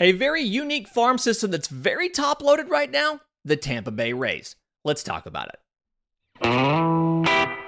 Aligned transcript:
A 0.00 0.12
very 0.12 0.42
unique 0.42 0.86
farm 0.86 1.18
system 1.18 1.50
that's 1.50 1.66
very 1.66 2.08
top 2.08 2.40
loaded 2.40 2.70
right 2.70 2.88
now 2.88 3.20
the 3.44 3.56
Tampa 3.56 3.90
Bay 3.90 4.12
Rays. 4.12 4.54
Let's 4.84 5.02
talk 5.02 5.26
about 5.26 5.48
it. 5.48 5.58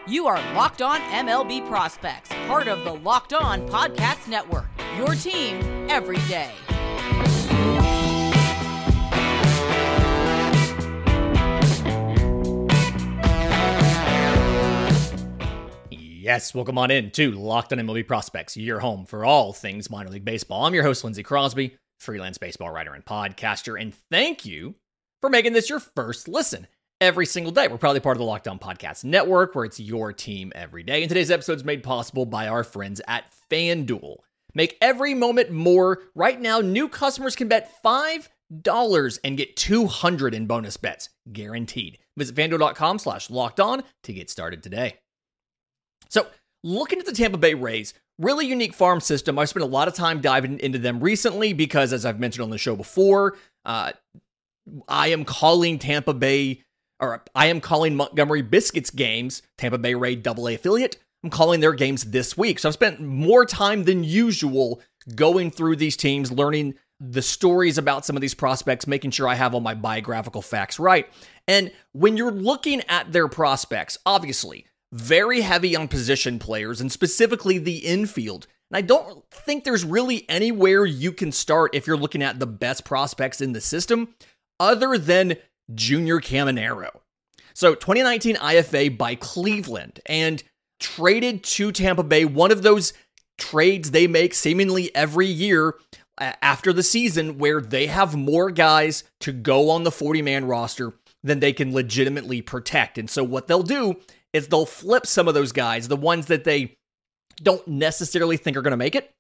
You 0.07 0.29
are 0.29 0.37
Locked 0.55 0.81
On 0.81 1.01
MLB 1.01 1.67
Prospects, 1.69 2.29
part 2.47 2.69
of 2.69 2.85
the 2.85 2.93
Locked 2.93 3.33
On 3.33 3.69
Podcast 3.69 4.29
Network. 4.29 4.69
Your 4.97 5.17
team 5.17 5.89
every 5.91 6.19
day. 6.29 6.53
Yes, 15.91 16.55
welcome 16.55 16.79
on 16.79 16.93
in 16.93 17.11
to 17.13 17.33
Locked 17.33 17.73
On 17.73 17.81
MLB 17.81 18.07
Prospects, 18.07 18.57
your 18.57 18.79
home 18.79 19.05
for 19.05 19.25
all 19.25 19.53
things 19.53 19.91
minor 19.91 20.11
league 20.11 20.25
baseball. 20.25 20.65
I'm 20.65 20.75
your 20.75 20.85
host, 20.85 21.03
Lindsay 21.03 21.25
Crosby 21.25 21.77
freelance 22.01 22.39
baseball 22.39 22.71
writer 22.71 22.95
and 22.95 23.05
podcaster. 23.05 23.81
And 23.81 23.95
thank 24.11 24.45
you 24.45 24.75
for 25.21 25.31
making 25.31 25.53
this 25.53 25.71
your 25.71 25.81
first 25.81 26.27
listen 26.29 26.67
every 27.01 27.27
single 27.27 27.53
day. 27.53 27.69
We're 27.69 27.79
probably 27.79 28.01
part 28.01 28.17
of 28.17 28.19
the 28.19 28.25
Locked 28.25 28.49
On 28.49 28.59
Podcast 28.59 29.05
Network, 29.05 29.55
where 29.55 29.65
it's 29.65 29.79
your 29.79 30.13
team 30.13 30.53
every 30.55 30.83
day. 30.83 31.03
And 31.03 31.09
today's 31.09 31.31
episode 31.31 31.57
is 31.59 31.65
made 31.65 31.83
possible 31.83 32.27
by 32.27 32.49
our 32.49 32.65
friends 32.65 33.01
at 33.07 33.25
FanDuel. 33.51 34.17
Make 34.55 34.77
every 34.81 35.15
moment 35.15 35.51
more. 35.51 36.01
Right 36.15 36.41
now, 36.41 36.61
new 36.61 36.89
customers 36.89 37.37
can 37.37 37.49
bet 37.49 37.73
$5 37.85 39.19
and 39.25 39.37
get 39.37 39.57
200 39.57 40.35
in 40.35 40.47
bonus 40.47 40.77
bets, 40.77 41.09
guaranteed. 41.33 41.99
Visit 42.17 42.35
fanduel.com 42.35 42.99
slash 42.99 43.31
locked 43.31 43.61
on 43.61 43.85
to 44.03 44.13
get 44.13 44.29
started 44.29 44.63
today. 44.63 44.97
So, 46.09 46.27
looking 46.65 46.99
at 46.99 47.07
the 47.07 47.13
Tampa 47.13 47.39
Bay 47.39 47.55
Rays, 47.55 47.95
really 48.21 48.47
unique 48.47 48.75
farm 48.75 49.01
system. 49.01 49.39
I've 49.39 49.49
spent 49.49 49.65
a 49.65 49.69
lot 49.69 49.89
of 49.89 49.95
time 49.95 50.21
diving 50.21 50.61
into 50.61 50.79
them 50.79 51.01
recently 51.01 51.53
because, 51.53 51.93
as 51.93 52.07
I've 52.07 52.21
mentioned 52.21 52.45
on 52.45 52.51
the 52.51 52.59
show 52.59 52.77
before, 52.77 53.37
uh, 53.65 53.93
I 54.87 55.09
am 55.09 55.25
calling 55.25 55.79
Tampa 55.79 56.15
Bay 56.15 56.63
or 57.01 57.25
I 57.35 57.47
am 57.47 57.61
calling 57.61 57.97
Montgomery 57.97 58.43
Biscuits 58.43 58.91
games, 58.91 59.43
Tampa 59.57 59.79
Bay 59.79 59.95
Ray 59.95 60.17
Double 60.17 60.49
A 60.49 60.55
affiliate. 60.55 60.99
I'm 61.25 61.31
calling 61.31 61.61
their 61.61 61.73
games 61.73 62.05
this 62.05 62.37
week. 62.37 62.59
So 62.59 62.69
I've 62.69 62.75
spent 62.75 63.01
more 63.01 63.45
time 63.45 63.85
than 63.85 64.05
usual 64.05 64.81
going 65.15 65.51
through 65.51 65.77
these 65.77 65.97
teams, 65.97 66.31
learning 66.31 66.75
the 66.99 67.23
stories 67.23 67.79
about 67.79 68.05
some 68.05 68.17
of 68.17 68.21
these 68.21 68.35
prospects, 68.35 68.87
making 68.87 69.11
sure 69.11 69.27
I 69.27 69.35
have 69.35 69.55
all 69.55 69.61
my 69.61 69.75
biographical 69.75 70.43
facts 70.43 70.79
right. 70.79 71.09
And 71.49 71.73
when 71.93 72.17
you're 72.17 72.31
looking 72.31 72.83
at 72.89 73.13
their 73.13 73.29
prospects, 73.29 73.99
obviously, 74.05 74.67
very 74.93 75.43
heavy 75.43 75.77
on 75.77 75.89
position 75.89 76.39
players 76.39 76.81
and 76.81 76.91
specifically 76.91 77.59
the 77.59 77.79
infield. 77.79 78.47
And 78.71 78.77
I 78.77 78.81
don't 78.83 79.25
think 79.31 79.65
there's 79.65 79.85
really 79.85 80.25
anywhere 80.29 80.85
you 80.85 81.13
can 81.13 81.33
start 81.33 81.75
if 81.75 81.87
you're 81.87 81.97
looking 81.97 82.23
at 82.23 82.39
the 82.39 82.47
best 82.47 82.85
prospects 82.85 83.41
in 83.41 83.53
the 83.53 83.61
system 83.61 84.15
other 84.59 84.99
than 84.99 85.37
Junior 85.75 86.21
Caminero. 86.21 86.91
So 87.55 87.75
2019 87.75 88.37
IFA 88.37 88.97
by 88.97 89.15
Cleveland 89.15 90.01
and 90.07 90.43
traded 90.79 91.45
to 91.45 91.73
Tampa 91.73 92.03
Bay, 92.03 92.25
one 92.25 92.51
of 92.51 92.63
those 92.63 92.93
trades 93.39 93.91
they 93.91 94.07
make 94.07 94.35
seemingly 94.35 94.95
every 94.95 95.27
year 95.27 95.75
after 96.19 96.73
the 96.73 96.83
season 96.83 97.39
where 97.39 97.61
they 97.61 97.87
have 97.87 98.15
more 98.15 98.51
guys 98.51 99.05
to 99.21 99.33
go 99.33 99.71
on 99.71 99.85
the 99.85 99.91
40 99.91 100.23
man 100.23 100.45
roster 100.45 100.93
than 101.23 101.41
they 101.41 101.53
can 101.53 101.73
legitimately 101.73 102.43
protect. 102.43 102.99
And 102.99 103.09
so 103.09 103.25
what 103.25 103.47
they'll 103.47 103.63
do 103.63 103.97
is 104.33 104.49
they'll 104.49 104.67
flip 104.67 105.07
some 105.07 105.29
of 105.29 105.35
those 105.35 105.53
guys, 105.53 105.89
the 105.89 105.97
ones 105.97 106.27
that 106.27 106.45
they 106.45 106.77
don't 107.43 107.67
necessarily 107.67 108.37
think 108.37 108.57
are 108.57 108.63
going 108.63 108.73
to 108.73 108.77
make 108.77 108.95
it. 108.95 109.13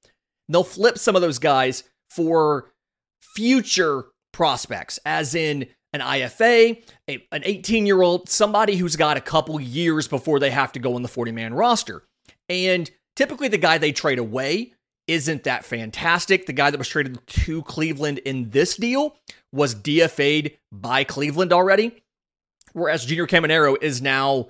They'll 0.49 0.65
flip 0.65 0.99
some 0.99 1.17
of 1.17 1.23
those 1.23 1.39
guys 1.39 1.85
for 2.11 2.73
future 3.35 4.07
prospects, 4.33 4.99
as 5.05 5.35
in 5.35 5.67
an 5.93 6.01
IFA, 6.01 6.83
a, 7.09 7.27
an 7.33 7.43
18 7.45 7.87
year 7.87 8.03
old, 8.03 8.29
somebody 8.29 8.77
who's 8.77 8.97
got 8.97 9.17
a 9.17 9.21
couple 9.21 9.61
years 9.61 10.09
before 10.09 10.39
they 10.39 10.51
have 10.51 10.73
to 10.73 10.79
go 10.79 10.95
on 10.95 11.03
the 11.03 11.09
40 11.09 11.33
man 11.33 11.55
roster. 11.55 12.03
And 12.49 12.91
typically, 13.17 13.49
the 13.49 13.59
guy 13.59 13.79
they 13.79 13.93
trade 13.93 14.19
away 14.19 14.75
isn't 15.07 15.45
that 15.45 15.65
fantastic. 15.65 16.47
The 16.47 16.53
guy 16.53 16.71
that 16.71 16.79
was 16.79 16.89
traded 16.89 17.19
to 17.27 17.63
Cleveland 17.63 18.19
in 18.19 18.51
this 18.51 18.77
deal 18.77 19.17
was 19.53 19.75
DFA'd 19.75 20.57
by 20.71 21.03
Cleveland 21.05 21.53
already, 21.53 22.03
whereas 22.73 23.05
Junior 23.05 23.27
Caminero 23.27 23.77
is 23.83 24.01
now 24.01 24.49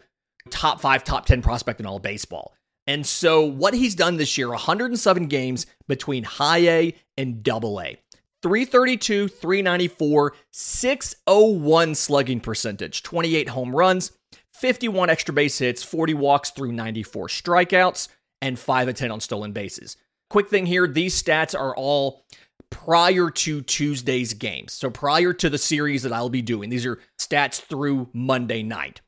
top 0.48 0.80
five, 0.80 1.04
top 1.04 1.26
10 1.26 1.42
prospect 1.42 1.80
in 1.80 1.86
all 1.86 1.98
baseball. 1.98 2.54
And 2.86 3.06
so 3.06 3.44
what 3.44 3.74
he's 3.74 3.94
done 3.94 4.16
this 4.16 4.38
year 4.38 4.48
107 4.48 5.26
games 5.26 5.66
between 5.86 6.24
high 6.24 6.68
A 6.68 6.94
and 7.16 7.42
double 7.42 7.80
A. 7.80 7.98
332, 8.42 9.28
394, 9.28 10.34
601 10.50 11.94
slugging 11.94 12.40
percentage, 12.40 13.02
28 13.02 13.50
home 13.50 13.76
runs, 13.76 14.12
51 14.54 15.10
extra 15.10 15.34
base 15.34 15.58
hits, 15.58 15.82
40 15.82 16.14
walks 16.14 16.50
through 16.50 16.72
94 16.72 17.28
strikeouts, 17.28 18.08
and 18.40 18.58
5 18.58 18.88
of 18.88 18.94
10 18.94 19.10
on 19.10 19.20
stolen 19.20 19.52
bases. 19.52 19.96
Quick 20.30 20.48
thing 20.48 20.66
here 20.66 20.86
these 20.86 21.20
stats 21.20 21.58
are 21.58 21.76
all 21.76 22.24
prior 22.70 23.30
to 23.30 23.62
Tuesday's 23.62 24.32
games. 24.32 24.72
So 24.72 24.90
prior 24.90 25.32
to 25.34 25.50
the 25.50 25.58
series 25.58 26.04
that 26.04 26.12
I'll 26.12 26.30
be 26.30 26.42
doing. 26.42 26.70
These 26.70 26.86
are 26.86 27.00
stats 27.18 27.60
through 27.60 28.08
Monday 28.12 28.62
night. 28.62 29.00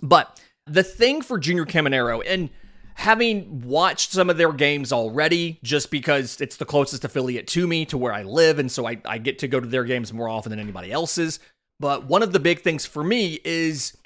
But 0.00 0.40
the 0.66 0.82
thing 0.82 1.22
for 1.22 1.38
Junior 1.38 1.64
Caminero, 1.64 2.22
and 2.26 2.50
having 2.94 3.62
watched 3.62 4.12
some 4.12 4.30
of 4.30 4.36
their 4.36 4.52
games 4.52 4.92
already, 4.92 5.60
just 5.62 5.90
because 5.90 6.40
it's 6.40 6.56
the 6.56 6.64
closest 6.64 7.04
affiliate 7.04 7.46
to 7.48 7.66
me, 7.66 7.84
to 7.86 7.98
where 7.98 8.12
I 8.12 8.22
live, 8.22 8.58
and 8.58 8.70
so 8.70 8.86
I, 8.86 8.98
I 9.04 9.18
get 9.18 9.38
to 9.40 9.48
go 9.48 9.60
to 9.60 9.66
their 9.66 9.84
games 9.84 10.12
more 10.12 10.28
often 10.28 10.50
than 10.50 10.58
anybody 10.58 10.90
else's. 10.90 11.38
But 11.78 12.06
one 12.06 12.22
of 12.22 12.32
the 12.32 12.40
big 12.40 12.60
things 12.60 12.86
for 12.86 13.04
me 13.04 13.38
is 13.44 13.96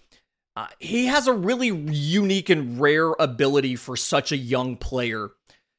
uh, 0.56 0.66
he 0.78 1.06
has 1.06 1.28
a 1.28 1.32
really 1.32 1.68
unique 1.68 2.50
and 2.50 2.80
rare 2.80 3.12
ability 3.12 3.76
for 3.76 3.96
such 3.96 4.32
a 4.32 4.36
young 4.36 4.76
player 4.76 5.30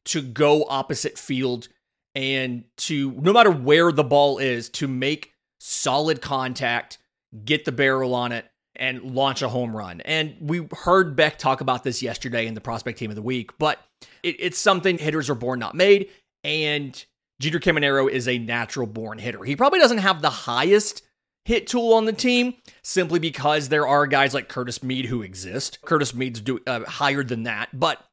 to 0.06 0.22
go 0.22 0.66
opposite 0.68 1.18
field 1.18 1.68
and 2.16 2.64
to, 2.78 3.12
no 3.12 3.34
matter 3.34 3.52
where 3.52 3.92
the 3.92 4.04
ball 4.04 4.38
is, 4.38 4.70
to 4.70 4.88
make 4.88 5.34
solid 5.60 6.22
contact, 6.22 6.98
get 7.46 7.66
the 7.66 7.72
barrel 7.72 8.16
on 8.16 8.32
it, 8.32 8.46
and 8.76 9.16
launch 9.16 9.42
a 9.42 9.50
home 9.50 9.76
run. 9.76 10.02
And 10.02 10.36
we 10.40 10.68
heard 10.72 11.16
Beck 11.16 11.38
talk 11.38 11.62
about 11.62 11.84
this 11.84 12.02
yesterday 12.02 12.48
in 12.48 12.54
the 12.54 12.62
prospect 12.62 13.00
team 13.00 13.12
of 13.12 13.16
the 13.16 13.22
week, 13.22 13.58
but 13.58 13.80
it, 14.24 14.36
it's 14.40 14.58
something 14.58 14.98
hitters 14.98 15.30
are 15.30 15.36
born 15.36 15.60
not 15.60 15.76
made. 15.76 16.10
And 16.44 17.04
Junior 17.40 17.60
Caminero 17.60 18.10
is 18.10 18.28
a 18.28 18.38
natural 18.38 18.88
born 18.88 19.18
hitter. 19.18 19.44
He 19.44 19.56
probably 19.56 19.80
doesn't 19.80 20.00
have 20.00 20.22
the 20.22 20.30
highest 20.30 21.04
hit 21.46 21.68
tool 21.68 21.94
on 21.94 22.06
the 22.06 22.14
team 22.14 22.54
simply 22.84 23.20
because 23.20 23.70
there 23.70 23.88
are 23.88 24.06
guys 24.08 24.34
like 24.34 24.48
Curtis 24.48 24.84
Mead 24.84 25.06
who 25.06 25.22
exist. 25.22 25.82
Curtis 25.82 26.14
Mead's 26.14 26.40
do, 26.40 26.60
uh, 26.68 26.82
higher 26.82 27.24
than 27.24 27.44
that, 27.44 27.70
but 27.74 28.04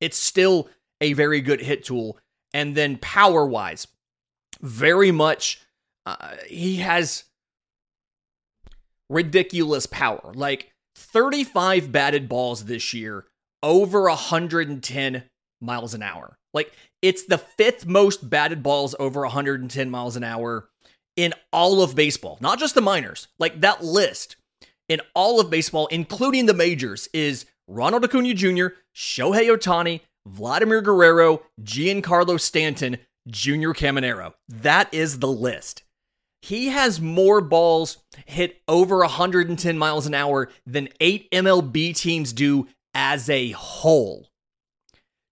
it's 0.00 0.16
still 0.16 0.68
a 1.00 1.12
very 1.12 1.40
good 1.40 1.60
hit 1.60 1.84
tool. 1.84 2.18
And 2.54 2.74
then 2.74 2.96
power 2.98 3.44
wise, 3.44 3.86
very 4.60 5.10
much, 5.10 5.60
uh, 6.06 6.36
he 6.46 6.76
has 6.76 7.24
ridiculous 9.10 9.86
power. 9.86 10.32
Like 10.34 10.70
35 10.96 11.92
batted 11.92 12.28
balls 12.28 12.64
this 12.64 12.92
year, 12.94 13.26
over 13.62 14.02
110 14.02 15.24
miles 15.60 15.94
an 15.94 16.02
hour. 16.02 16.36
Like 16.54 16.72
it's 17.02 17.24
the 17.24 17.38
fifth 17.38 17.86
most 17.86 18.28
batted 18.28 18.62
balls 18.62 18.94
over 18.98 19.20
110 19.22 19.90
miles 19.90 20.16
an 20.16 20.24
hour 20.24 20.68
in 21.16 21.34
all 21.52 21.82
of 21.82 21.94
baseball, 21.94 22.38
not 22.40 22.58
just 22.58 22.74
the 22.74 22.80
minors. 22.80 23.28
Like 23.38 23.60
that 23.60 23.84
list 23.84 24.36
in 24.88 25.00
all 25.14 25.40
of 25.40 25.50
baseball, 25.50 25.86
including 25.88 26.46
the 26.46 26.54
majors, 26.54 27.08
is 27.12 27.44
Ronald 27.66 28.04
Acuna 28.04 28.34
Jr., 28.34 28.68
Shohei 28.94 29.48
Ohtani, 29.48 30.00
Vladimir 30.26 30.80
Guerrero, 30.80 31.42
Giancarlo 31.62 32.40
Stanton, 32.40 32.98
Junior 33.28 33.74
Caminero. 33.74 34.32
That 34.48 34.92
is 34.92 35.18
the 35.18 35.28
list. 35.28 35.82
He 36.40 36.68
has 36.68 37.00
more 37.00 37.40
balls 37.40 37.98
hit 38.26 38.60
over 38.68 38.98
110 38.98 39.78
miles 39.78 40.06
an 40.06 40.14
hour 40.14 40.50
than 40.66 40.88
eight 41.00 41.30
MLB 41.30 41.96
teams 41.96 42.32
do 42.32 42.68
as 42.94 43.28
a 43.28 43.50
whole. 43.50 44.28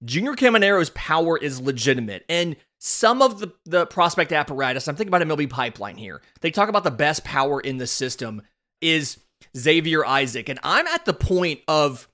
Junior 0.05 0.35
Caminero's 0.35 0.91
power 0.91 1.39
is 1.39 1.61
legitimate, 1.61 2.25
and 2.29 2.57
some 2.79 3.23
of 3.23 3.39
the, 3.39 3.53
the 3.65 3.87
prospect 3.87 4.33
apparatus, 4.33 4.87
I'm 4.87 4.97
thinking 4.97 5.15
about 5.15 5.27
MLB 5.27 5.49
pipeline 5.49 5.97
here, 5.97 6.21
they 6.41 6.51
talk 6.51 6.69
about 6.69 6.85
the 6.85 6.91
best 6.91 7.25
power 7.25 7.61
in 7.61 7.79
the 7.79 7.87
system 7.87 8.43
is 8.81 9.19
Xavier 9.57 10.05
Isaac. 10.05 10.49
And 10.49 10.59
I'm 10.63 10.87
at 10.87 11.05
the 11.05 11.15
point 11.15 11.61
of 11.67 12.09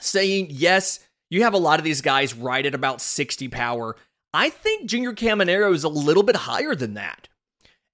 saying, 0.00 0.48
yes, 0.50 1.00
you 1.30 1.42
have 1.42 1.54
a 1.54 1.58
lot 1.58 1.78
of 1.78 1.84
these 1.84 2.00
guys 2.00 2.34
right 2.34 2.64
at 2.64 2.74
about 2.74 3.00
60 3.00 3.48
power. 3.48 3.96
I 4.34 4.50
think 4.50 4.88
Junior 4.88 5.12
Caminero 5.12 5.72
is 5.74 5.84
a 5.84 5.88
little 5.88 6.22
bit 6.22 6.36
higher 6.36 6.74
than 6.74 6.94
that. 6.94 7.28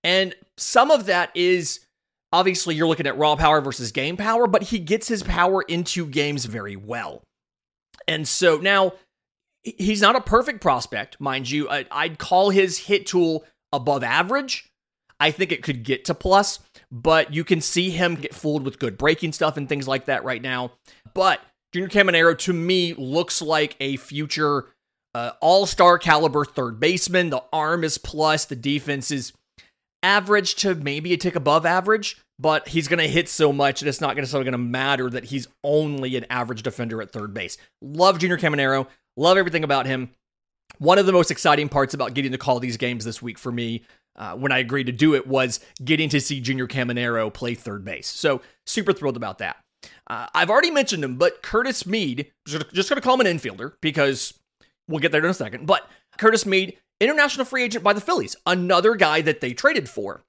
And 0.04 0.34
some 0.56 0.90
of 0.90 1.06
that 1.06 1.30
is 1.34 1.80
obviously 2.32 2.74
you're 2.74 2.88
looking 2.88 3.06
at 3.06 3.18
raw 3.18 3.36
power 3.36 3.60
versus 3.60 3.92
game 3.92 4.16
power, 4.16 4.46
but 4.46 4.64
he 4.64 4.78
gets 4.78 5.08
his 5.08 5.22
power 5.22 5.62
into 5.62 6.06
games 6.06 6.44
very 6.44 6.76
well. 6.76 7.22
And 8.06 8.26
so 8.26 8.58
now 8.58 8.92
he's 9.62 10.00
not 10.00 10.16
a 10.16 10.20
perfect 10.20 10.60
prospect, 10.60 11.20
mind 11.20 11.50
you. 11.50 11.68
I'd 11.70 12.18
call 12.18 12.50
his 12.50 12.78
hit 12.78 13.06
tool 13.06 13.44
above 13.72 14.02
average. 14.02 14.68
I 15.20 15.30
think 15.30 15.50
it 15.50 15.62
could 15.62 15.82
get 15.82 16.04
to 16.06 16.14
plus, 16.14 16.60
but 16.92 17.34
you 17.34 17.42
can 17.42 17.60
see 17.60 17.90
him 17.90 18.14
get 18.14 18.34
fooled 18.34 18.64
with 18.64 18.78
good 18.78 18.96
breaking 18.96 19.32
stuff 19.32 19.56
and 19.56 19.68
things 19.68 19.88
like 19.88 20.04
that 20.04 20.22
right 20.22 20.40
now. 20.40 20.72
But 21.12 21.40
Junior 21.72 21.88
Caminero 21.88 22.38
to 22.38 22.52
me 22.52 22.94
looks 22.94 23.42
like 23.42 23.76
a 23.80 23.96
future 23.96 24.66
uh, 25.14 25.32
all 25.40 25.66
star 25.66 25.98
caliber 25.98 26.44
third 26.44 26.78
baseman. 26.78 27.30
The 27.30 27.42
arm 27.52 27.82
is 27.82 27.98
plus, 27.98 28.44
the 28.44 28.56
defense 28.56 29.10
is 29.10 29.32
average 30.02 30.54
to 30.56 30.74
maybe 30.74 31.12
a 31.12 31.16
tick 31.16 31.34
above 31.36 31.66
average, 31.66 32.16
but 32.38 32.68
he's 32.68 32.88
going 32.88 32.98
to 32.98 33.08
hit 33.08 33.28
so 33.28 33.52
much 33.52 33.80
that 33.80 33.88
it's 33.88 34.00
not 34.00 34.16
necessarily 34.16 34.44
going 34.44 34.52
to 34.52 34.58
matter 34.58 35.10
that 35.10 35.24
he's 35.24 35.48
only 35.64 36.16
an 36.16 36.26
average 36.30 36.62
defender 36.62 37.02
at 37.02 37.12
third 37.12 37.34
base. 37.34 37.56
Love 37.82 38.18
Junior 38.18 38.38
Caminero, 38.38 38.86
love 39.16 39.36
everything 39.36 39.64
about 39.64 39.86
him. 39.86 40.10
One 40.78 40.98
of 40.98 41.06
the 41.06 41.12
most 41.12 41.30
exciting 41.30 41.68
parts 41.68 41.94
about 41.94 42.14
getting 42.14 42.32
to 42.32 42.38
call 42.38 42.60
these 42.60 42.76
games 42.76 43.04
this 43.04 43.20
week 43.20 43.38
for 43.38 43.50
me 43.50 43.82
uh, 44.16 44.34
when 44.34 44.52
I 44.52 44.58
agreed 44.58 44.86
to 44.86 44.92
do 44.92 45.14
it 45.14 45.26
was 45.26 45.60
getting 45.82 46.08
to 46.10 46.20
see 46.20 46.40
Junior 46.40 46.66
Caminero 46.66 47.32
play 47.32 47.54
third 47.54 47.84
base. 47.84 48.06
So, 48.06 48.42
super 48.66 48.92
thrilled 48.92 49.16
about 49.16 49.38
that. 49.38 49.56
Uh, 50.08 50.26
I've 50.34 50.50
already 50.50 50.70
mentioned 50.70 51.04
him, 51.04 51.16
but 51.16 51.42
Curtis 51.42 51.86
Mead, 51.86 52.30
just 52.46 52.88
going 52.88 52.96
to 52.96 53.00
call 53.00 53.14
him 53.14 53.26
an 53.26 53.38
infielder 53.38 53.74
because 53.80 54.34
we'll 54.88 54.98
get 54.98 55.12
there 55.12 55.24
in 55.24 55.30
a 55.30 55.34
second. 55.34 55.66
But 55.66 55.88
Curtis 56.18 56.46
Mead, 56.46 56.76
international 57.00 57.46
free 57.46 57.62
agent 57.62 57.84
by 57.84 57.92
the 57.92 58.00
Phillies, 58.00 58.36
another 58.46 58.94
guy 58.94 59.20
that 59.20 59.40
they 59.40 59.52
traded 59.52 59.88
for, 59.88 60.24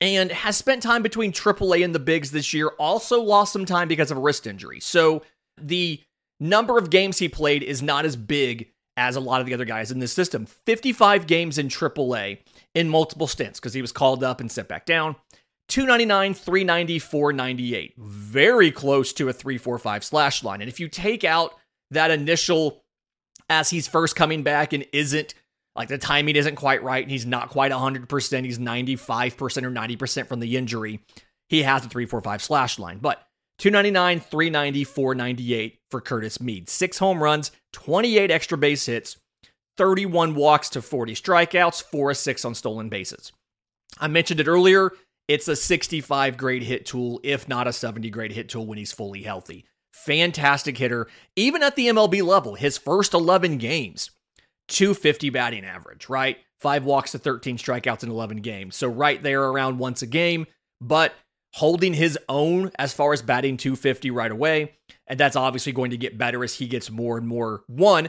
and 0.00 0.30
has 0.30 0.56
spent 0.56 0.82
time 0.82 1.02
between 1.02 1.32
AAA 1.32 1.84
and 1.84 1.94
the 1.94 2.00
bigs 2.00 2.30
this 2.30 2.52
year. 2.52 2.68
Also 2.78 3.20
lost 3.20 3.52
some 3.52 3.64
time 3.64 3.88
because 3.88 4.10
of 4.10 4.18
a 4.18 4.20
wrist 4.20 4.46
injury. 4.46 4.80
So 4.80 5.22
the 5.56 6.00
number 6.40 6.78
of 6.78 6.90
games 6.90 7.18
he 7.18 7.28
played 7.28 7.62
is 7.62 7.82
not 7.82 8.04
as 8.04 8.16
big 8.16 8.70
as 8.96 9.16
a 9.16 9.20
lot 9.20 9.40
of 9.40 9.46
the 9.46 9.54
other 9.54 9.64
guys 9.64 9.90
in 9.90 9.98
this 9.98 10.12
system. 10.12 10.46
55 10.46 11.26
games 11.26 11.58
in 11.58 11.68
AAA 11.68 12.38
in 12.74 12.88
multiple 12.88 13.26
stints 13.26 13.60
because 13.60 13.74
he 13.74 13.82
was 13.82 13.92
called 13.92 14.24
up 14.24 14.40
and 14.40 14.50
sent 14.50 14.68
back 14.68 14.86
down. 14.86 15.16
299, 15.68 16.34
390, 16.34 16.98
498. 16.98 17.94
Very 17.98 18.70
close 18.70 19.12
to 19.14 19.28
a 19.28 19.32
345 19.32 20.04
slash 20.04 20.44
line. 20.44 20.60
And 20.60 20.68
if 20.68 20.78
you 20.78 20.88
take 20.88 21.24
out 21.24 21.54
that 21.90 22.10
initial 22.10 22.84
as 23.48 23.70
he's 23.70 23.88
first 23.88 24.16
coming 24.16 24.42
back 24.42 24.72
and 24.72 24.86
isn't 24.92 25.34
like 25.76 25.88
the 25.88 25.98
timing 25.98 26.36
isn't 26.36 26.56
quite 26.56 26.82
right 26.82 27.08
he's 27.08 27.26
not 27.26 27.50
quite 27.50 27.72
100%, 27.72 28.44
he's 28.44 28.58
95% 28.58 29.40
or 29.62 29.70
90% 29.70 30.26
from 30.26 30.40
the 30.40 30.56
injury, 30.56 31.00
he 31.48 31.62
has 31.62 31.84
a 31.84 31.88
345 31.88 32.42
slash 32.42 32.78
line. 32.78 32.98
But 32.98 33.22
299, 33.58 34.20
390, 34.20 34.84
498 34.84 35.78
for 35.90 36.00
Curtis 36.00 36.40
Mead. 36.40 36.68
Six 36.68 36.98
home 36.98 37.22
runs, 37.22 37.52
28 37.72 38.30
extra 38.30 38.58
base 38.58 38.86
hits, 38.86 39.16
31 39.76 40.34
walks 40.34 40.68
to 40.70 40.82
40 40.82 41.14
strikeouts, 41.14 41.82
4 41.82 42.10
of 42.10 42.16
6 42.16 42.44
on 42.44 42.54
stolen 42.54 42.88
bases. 42.88 43.32
I 43.98 44.08
mentioned 44.08 44.40
it 44.40 44.48
earlier. 44.48 44.92
It's 45.28 45.48
a 45.48 45.56
65 45.56 46.36
grade 46.36 46.62
hit 46.62 46.86
tool, 46.86 47.20
if 47.24 47.48
not 47.48 47.66
a 47.66 47.72
70 47.72 48.10
grade 48.10 48.32
hit 48.32 48.48
tool 48.48 48.66
when 48.66 48.78
he's 48.78 48.92
fully 48.92 49.22
healthy. 49.22 49.64
Fantastic 49.92 50.78
hitter, 50.78 51.08
even 51.34 51.62
at 51.62 51.74
the 51.74 51.88
MLB 51.88 52.22
level. 52.22 52.54
His 52.54 52.78
first 52.78 53.14
11 53.14 53.56
games, 53.56 54.10
250 54.68 55.30
batting 55.30 55.64
average, 55.64 56.08
right? 56.08 56.38
Five 56.58 56.84
walks 56.84 57.12
to 57.12 57.18
13 57.18 57.58
strikeouts 57.58 58.02
in 58.02 58.10
11 58.10 58.38
games. 58.38 58.76
So, 58.76 58.88
right 58.88 59.22
there 59.22 59.44
around 59.44 59.78
once 59.78 60.02
a 60.02 60.06
game, 60.06 60.46
but 60.80 61.14
holding 61.54 61.94
his 61.94 62.18
own 62.28 62.70
as 62.78 62.92
far 62.92 63.12
as 63.12 63.22
batting 63.22 63.56
250 63.56 64.10
right 64.10 64.30
away. 64.30 64.74
And 65.06 65.18
that's 65.18 65.36
obviously 65.36 65.72
going 65.72 65.90
to 65.90 65.96
get 65.96 66.18
better 66.18 66.44
as 66.44 66.54
he 66.54 66.66
gets 66.66 66.90
more 66.90 67.16
and 67.16 67.26
more, 67.26 67.62
one, 67.66 68.08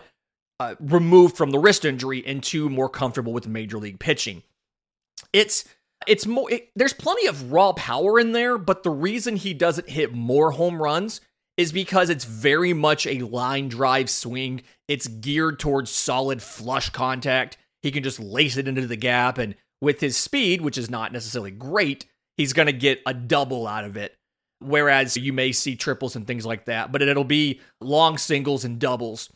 uh, 0.59 0.75
removed 0.80 1.38
from 1.38 1.51
the 1.51 1.59
wrist 1.59 1.86
injury, 1.86 2.24
and 2.25 2.44
two, 2.44 2.69
more 2.69 2.89
comfortable 2.89 3.31
with 3.31 3.48
major 3.48 3.77
league 3.77 4.00
pitching. 4.00 4.44
It's 5.31 5.65
it's 6.06 6.25
more 6.25 6.51
it, 6.51 6.69
there's 6.75 6.94
plenty 6.94 7.27
of 7.27 7.51
raw 7.51 7.74
power 7.74 8.19
in 8.19 8.31
there, 8.31 8.57
but 8.57 8.83
the 8.83 8.89
reason 8.89 9.36
he 9.36 9.54
doesn't 9.54 9.89
hit 9.89 10.13
more 10.13 10.51
home 10.51 10.81
runs 10.81 11.21
is 11.57 11.71
because 11.71 12.09
it's 12.09 12.25
very 12.25 12.71
much 12.71 13.06
a 13.07 13.19
line 13.19 13.68
drive 13.68 14.09
swing. 14.09 14.62
It's 14.88 15.07
geared 15.07 15.59
towards 15.59 15.92
solid 15.92 16.42
flush 16.42 16.92
contact. 16.92 17.57
He 17.81 17.92
can 17.92 18.04
just 18.04 18.19
lace 18.19 18.57
it 18.57 18.68
into 18.68 18.88
the 18.88 18.95
gap 18.95 19.38
and 19.38 19.56
with 19.81 20.00
his 20.00 20.18
speed, 20.18 20.62
which 20.62 20.77
is 20.77 20.89
not 20.89 21.13
necessarily 21.13 21.51
great, 21.51 22.06
he's 22.36 22.54
going 22.54 22.65
to 22.65 22.74
get 22.74 23.01
a 23.06 23.13
double 23.13 23.68
out 23.68 23.86
of 23.86 23.98
it. 23.98 24.15
Whereas 24.59 25.18
you 25.18 25.33
may 25.33 25.51
see 25.51 25.75
triples 25.75 26.15
and 26.15 26.25
things 26.25 26.45
like 26.45 26.65
that, 26.65 26.92
but 26.92 27.01
it'll 27.01 27.24
be 27.24 27.62
long 27.80 28.18
singles 28.18 28.65
and 28.65 28.80
doubles. 28.80 29.30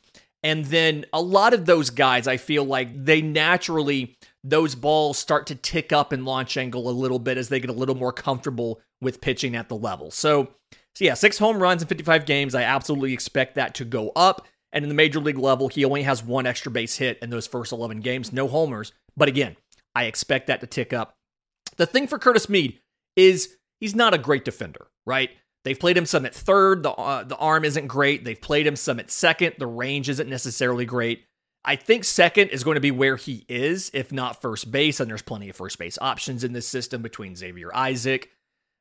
And 0.43 0.65
then 0.65 1.05
a 1.13 1.21
lot 1.21 1.53
of 1.53 1.67
those 1.67 1.91
guys, 1.91 2.27
I 2.27 2.37
feel 2.37 2.63
like 2.63 3.05
they 3.05 3.21
naturally, 3.21 4.17
those 4.43 4.73
balls 4.73 5.19
start 5.19 5.45
to 5.47 5.55
tick 5.55 5.93
up 5.93 6.11
in 6.11 6.25
launch 6.25 6.57
angle 6.57 6.89
a 6.89 6.91
little 6.91 7.19
bit 7.19 7.37
as 7.37 7.49
they 7.49 7.59
get 7.59 7.69
a 7.69 7.73
little 7.73 7.93
more 7.93 8.11
comfortable 8.11 8.81
with 8.99 9.21
pitching 9.21 9.55
at 9.55 9.69
the 9.69 9.75
level. 9.75 10.09
So, 10.09 10.55
so 10.95 11.05
yeah, 11.05 11.13
six 11.13 11.37
home 11.37 11.61
runs 11.61 11.81
in 11.81 11.87
55 11.87 12.25
games. 12.25 12.55
I 12.55 12.63
absolutely 12.63 13.13
expect 13.13 13.55
that 13.55 13.75
to 13.75 13.85
go 13.85 14.11
up. 14.15 14.47
And 14.73 14.83
in 14.83 14.89
the 14.89 14.95
major 14.95 15.19
league 15.19 15.37
level, 15.37 15.67
he 15.67 15.85
only 15.85 16.03
has 16.03 16.23
one 16.23 16.45
extra 16.45 16.71
base 16.71 16.97
hit 16.97 17.19
in 17.21 17.29
those 17.29 17.47
first 17.47 17.71
11 17.71 17.99
games, 18.01 18.31
no 18.31 18.47
homers. 18.47 18.93
But 19.17 19.27
again, 19.27 19.57
I 19.95 20.05
expect 20.05 20.47
that 20.47 20.61
to 20.61 20.67
tick 20.67 20.93
up. 20.93 21.15
The 21.77 21.85
thing 21.85 22.07
for 22.07 22.19
Curtis 22.19 22.49
Mead 22.49 22.79
is 23.15 23.57
he's 23.79 23.95
not 23.95 24.13
a 24.13 24.17
great 24.17 24.45
defender, 24.45 24.87
right? 25.05 25.29
They've 25.63 25.79
played 25.79 25.97
him 25.97 26.05
some 26.05 26.25
at 26.25 26.33
third. 26.33 26.83
The, 26.83 26.91
uh, 26.91 27.23
the 27.23 27.37
arm 27.37 27.65
isn't 27.65 27.87
great. 27.87 28.23
They've 28.23 28.39
played 28.39 28.65
him 28.65 28.75
some 28.75 28.99
at 28.99 29.11
second. 29.11 29.55
The 29.59 29.67
range 29.67 30.09
isn't 30.09 30.29
necessarily 30.29 30.85
great. 30.85 31.25
I 31.63 31.75
think 31.75 32.03
second 32.03 32.49
is 32.49 32.63
going 32.63 32.75
to 32.75 32.81
be 32.81 32.89
where 32.89 33.17
he 33.17 33.45
is, 33.47 33.91
if 33.93 34.11
not 34.11 34.41
first 34.41 34.71
base. 34.71 34.99
And 34.99 35.09
there's 35.09 35.21
plenty 35.21 35.49
of 35.49 35.55
first 35.55 35.77
base 35.77 35.97
options 36.01 36.43
in 36.43 36.53
this 36.53 36.67
system 36.67 37.01
between 37.01 37.35
Xavier 37.35 37.75
Isaac 37.75 38.31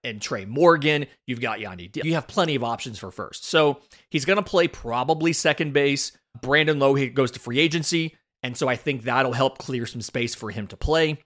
and 0.05 0.20
Tre' 0.20 0.44
Morgan. 0.47 1.06
You've 1.26 1.41
got 1.41 1.58
Yandy. 1.58 2.05
You 2.05 2.14
have 2.14 2.26
plenty 2.26 2.55
of 2.55 2.64
options 2.64 2.99
for 2.99 3.11
first. 3.11 3.44
So 3.44 3.81
he's 4.11 4.25
going 4.25 4.38
to 4.38 4.43
play 4.43 4.69
probably 4.69 5.32
second 5.32 5.73
base. 5.73 6.12
Brandon 6.41 6.79
Lowe 6.79 6.94
he 6.94 7.08
goes 7.08 7.31
to 7.32 7.41
free 7.41 7.58
agency. 7.58 8.17
And 8.43 8.56
so 8.56 8.69
I 8.69 8.76
think 8.76 9.02
that'll 9.02 9.32
help 9.32 9.58
clear 9.58 9.87
some 9.87 10.00
space 10.00 10.35
for 10.35 10.50
him 10.50 10.67
to 10.69 10.76
play. 10.76 11.19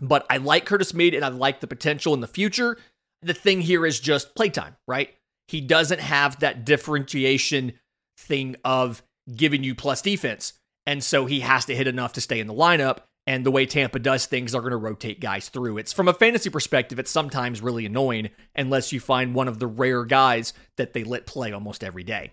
But 0.00 0.26
I 0.28 0.38
like 0.38 0.66
Curtis 0.66 0.92
Mead 0.92 1.14
and 1.14 1.24
I 1.24 1.28
like 1.28 1.60
the 1.60 1.66
potential 1.66 2.14
in 2.14 2.20
the 2.20 2.26
future 2.26 2.76
the 3.24 3.34
thing 3.34 3.60
here 3.62 3.84
is 3.86 3.98
just 3.98 4.34
playtime, 4.34 4.76
right? 4.86 5.14
He 5.48 5.60
doesn't 5.60 6.00
have 6.00 6.40
that 6.40 6.64
differentiation 6.64 7.72
thing 8.18 8.56
of 8.64 9.02
giving 9.34 9.64
you 9.64 9.74
plus 9.74 10.02
defense. 10.02 10.52
And 10.86 11.02
so 11.02 11.26
he 11.26 11.40
has 11.40 11.64
to 11.66 11.74
hit 11.74 11.88
enough 11.88 12.12
to 12.14 12.20
stay 12.20 12.38
in 12.38 12.46
the 12.46 12.54
lineup. 12.54 12.98
And 13.26 13.44
the 13.44 13.50
way 13.50 13.64
Tampa 13.64 13.98
does 13.98 14.26
things 14.26 14.54
are 14.54 14.60
going 14.60 14.72
to 14.72 14.76
rotate 14.76 15.18
guys 15.18 15.48
through. 15.48 15.78
It's 15.78 15.94
from 15.94 16.08
a 16.08 16.14
fantasy 16.14 16.50
perspective, 16.50 16.98
it's 16.98 17.10
sometimes 17.10 17.62
really 17.62 17.86
annoying 17.86 18.28
unless 18.54 18.92
you 18.92 19.00
find 19.00 19.34
one 19.34 19.48
of 19.48 19.58
the 19.58 19.66
rare 19.66 20.04
guys 20.04 20.52
that 20.76 20.92
they 20.92 21.04
let 21.04 21.26
play 21.26 21.52
almost 21.52 21.82
every 21.82 22.04
day. 22.04 22.32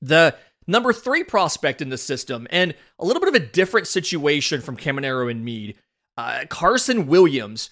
The 0.00 0.34
number 0.66 0.92
three 0.92 1.22
prospect 1.22 1.80
in 1.80 1.88
the 1.88 1.98
system, 1.98 2.48
and 2.50 2.74
a 2.98 3.04
little 3.04 3.20
bit 3.20 3.28
of 3.28 3.34
a 3.34 3.46
different 3.46 3.86
situation 3.86 4.60
from 4.60 4.76
Caminero 4.76 5.30
and 5.30 5.44
Mead, 5.44 5.76
uh, 6.16 6.44
Carson 6.48 7.06
Williams 7.06 7.70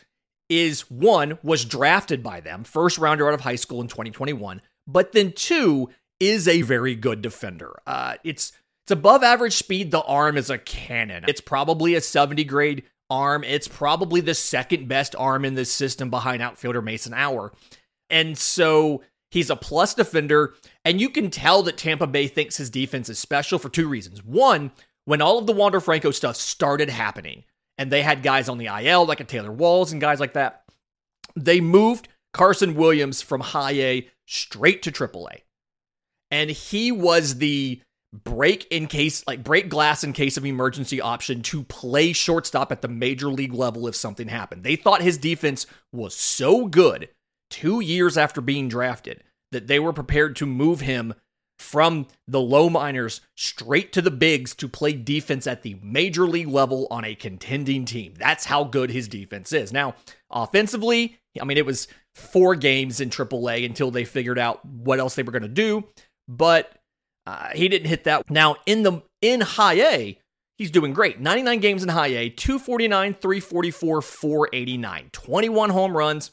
is 0.49 0.90
one 0.90 1.38
was 1.42 1.64
drafted 1.64 2.22
by 2.22 2.40
them, 2.40 2.64
first 2.64 2.99
rounder 2.99 3.28
out 3.28 3.34
of 3.34 3.40
high 3.40 3.56
school 3.56 3.80
in 3.80 3.88
2021, 3.88 4.60
but 4.87 5.12
then 5.12 5.32
two 5.32 5.88
is 6.18 6.46
a 6.46 6.62
very 6.62 6.94
good 6.94 7.22
defender. 7.22 7.80
Uh, 7.87 8.14
it's 8.25 8.52
it's 8.90 8.99
above 8.99 9.23
average 9.23 9.54
speed. 9.54 9.92
The 9.92 10.02
arm 10.02 10.37
is 10.37 10.50
a 10.50 10.59
cannon. 10.59 11.25
It's 11.28 11.40
probably 11.40 11.94
a 11.94 12.00
70 12.00 12.42
grade 12.42 12.82
arm. 13.09 13.44
It's 13.44 13.68
probably 13.68 14.20
the 14.20 14.35
second 14.35 14.88
best 14.88 15.14
arm 15.16 15.44
in 15.44 15.54
this 15.54 15.70
system 15.70 16.11
behind 16.11 16.42
outfielder 16.42 16.82
Mason 16.82 17.14
Auer. 17.14 17.52
And 18.11 18.37
so 18.37 19.04
he's 19.30 19.49
a 19.49 19.54
plus 19.54 19.94
defender. 19.94 20.54
And 20.85 21.00
you 21.00 21.09
can 21.09 21.30
tell 21.30 21.62
that 21.62 21.78
Tampa 21.78 22.09
Bay 22.09 22.26
thinks 22.26 22.56
his 22.56 22.68
defense 22.68 23.09
is 23.09 23.20
special 23.20 23.61
for 23.61 23.68
two 23.68 23.87
reasons. 23.87 24.25
One, 24.25 24.73
when 25.04 25.23
all 25.23 25.38
of 25.38 25.47
the 25.47 25.52
Wander 25.52 25.78
Franco 25.78 26.11
stuff 26.11 26.35
started 26.35 26.90
happening, 26.90 27.44
and 27.78 27.92
they 27.92 28.02
had 28.02 28.25
guys 28.25 28.49
on 28.49 28.59
the 28.59 28.66
IL 28.66 29.06
like 29.06 29.20
a 29.20 29.25
Taylor 29.25 29.52
Walls 29.52 29.92
and 29.92 30.00
guys 30.00 30.18
like 30.18 30.32
that. 30.32 30.64
They 31.37 31.61
moved 31.61 32.09
Carson 32.32 32.75
Williams 32.75 33.23
from 33.23 33.40
high 33.40 33.75
A 33.75 34.09
straight 34.26 34.82
to 34.82 34.90
triple 34.90 35.28
A. 35.32 35.44
And 36.32 36.50
he 36.50 36.90
was 36.90 37.38
the 37.38 37.80
break 38.12 38.67
in 38.71 38.87
case, 38.87 39.25
like 39.26 39.45
break 39.45 39.69
glass 39.69 40.02
in 40.02 40.12
case 40.12 40.37
of 40.37 40.45
emergency 40.45 41.00
option 41.00 41.43
to 41.43 41.62
play 41.64 42.12
shortstop 42.12 42.73
at 42.73 42.83
the 42.83 42.88
major 42.88 43.29
league 43.29 43.55
level 43.55 43.87
if 43.87 43.95
something 43.95 44.29
happened. 44.29 44.64
They 44.64 44.76
thought 44.76 45.02
his 45.02 45.19
defense 45.19 45.67
was 45.93 46.14
so 46.14 46.67
good 46.67 47.09
two 47.50 47.81
years 47.81 48.17
after 48.17 48.40
being 48.40 48.69
drafted 48.69 49.23
that 49.52 49.67
they 49.67 49.79
were 49.79 49.93
prepared 49.93 50.37
to 50.37 50.47
move 50.47 50.81
him 50.81 51.14
from 51.59 52.07
the 52.26 52.40
low 52.40 52.71
minors 52.71 53.21
straight 53.37 53.93
to 53.93 54.00
the 54.00 54.11
bigs 54.11 54.55
to 54.55 54.67
play 54.67 54.95
defense 54.95 55.47
at 55.47 55.62
the 55.62 55.79
major 55.83 56.26
league 56.26 56.49
level 56.49 56.87
on 56.90 57.05
a 57.05 57.14
contending 57.14 57.85
team. 57.85 58.14
That's 58.17 58.47
how 58.47 58.64
good 58.64 58.90
his 58.90 59.09
defense 59.09 59.52
is. 59.52 59.71
Now, 59.71 59.95
offensively, 60.31 61.19
I 61.38 61.45
mean, 61.45 61.59
it 61.59 61.67
was 61.67 61.87
four 62.14 62.57
games 62.57 63.00
in 63.00 63.11
AAA 63.11 63.67
until 63.67 63.90
they 63.90 64.05
figured 64.05 64.38
out 64.38 64.64
what 64.64 64.99
else 64.99 65.14
they 65.14 65.23
were 65.23 65.33
going 65.33 65.43
to 65.43 65.49
do, 65.49 65.85
but 66.26 66.79
uh, 67.26 67.48
he 67.54 67.68
didn't 67.68 67.88
hit 67.88 68.04
that. 68.04 68.30
Now, 68.30 68.56
in 68.66 68.82
the 68.82 69.02
in 69.20 69.40
high 69.40 69.74
A, 69.74 70.18
he's 70.56 70.70
doing 70.70 70.92
great. 70.92 71.20
99 71.20 71.60
games 71.60 71.82
in 71.82 71.88
high 71.88 72.08
A, 72.08 72.30
249, 72.30 73.14
344, 73.14 74.02
489, 74.02 75.10
21 75.12 75.70
home 75.70 75.96
runs, 75.96 76.30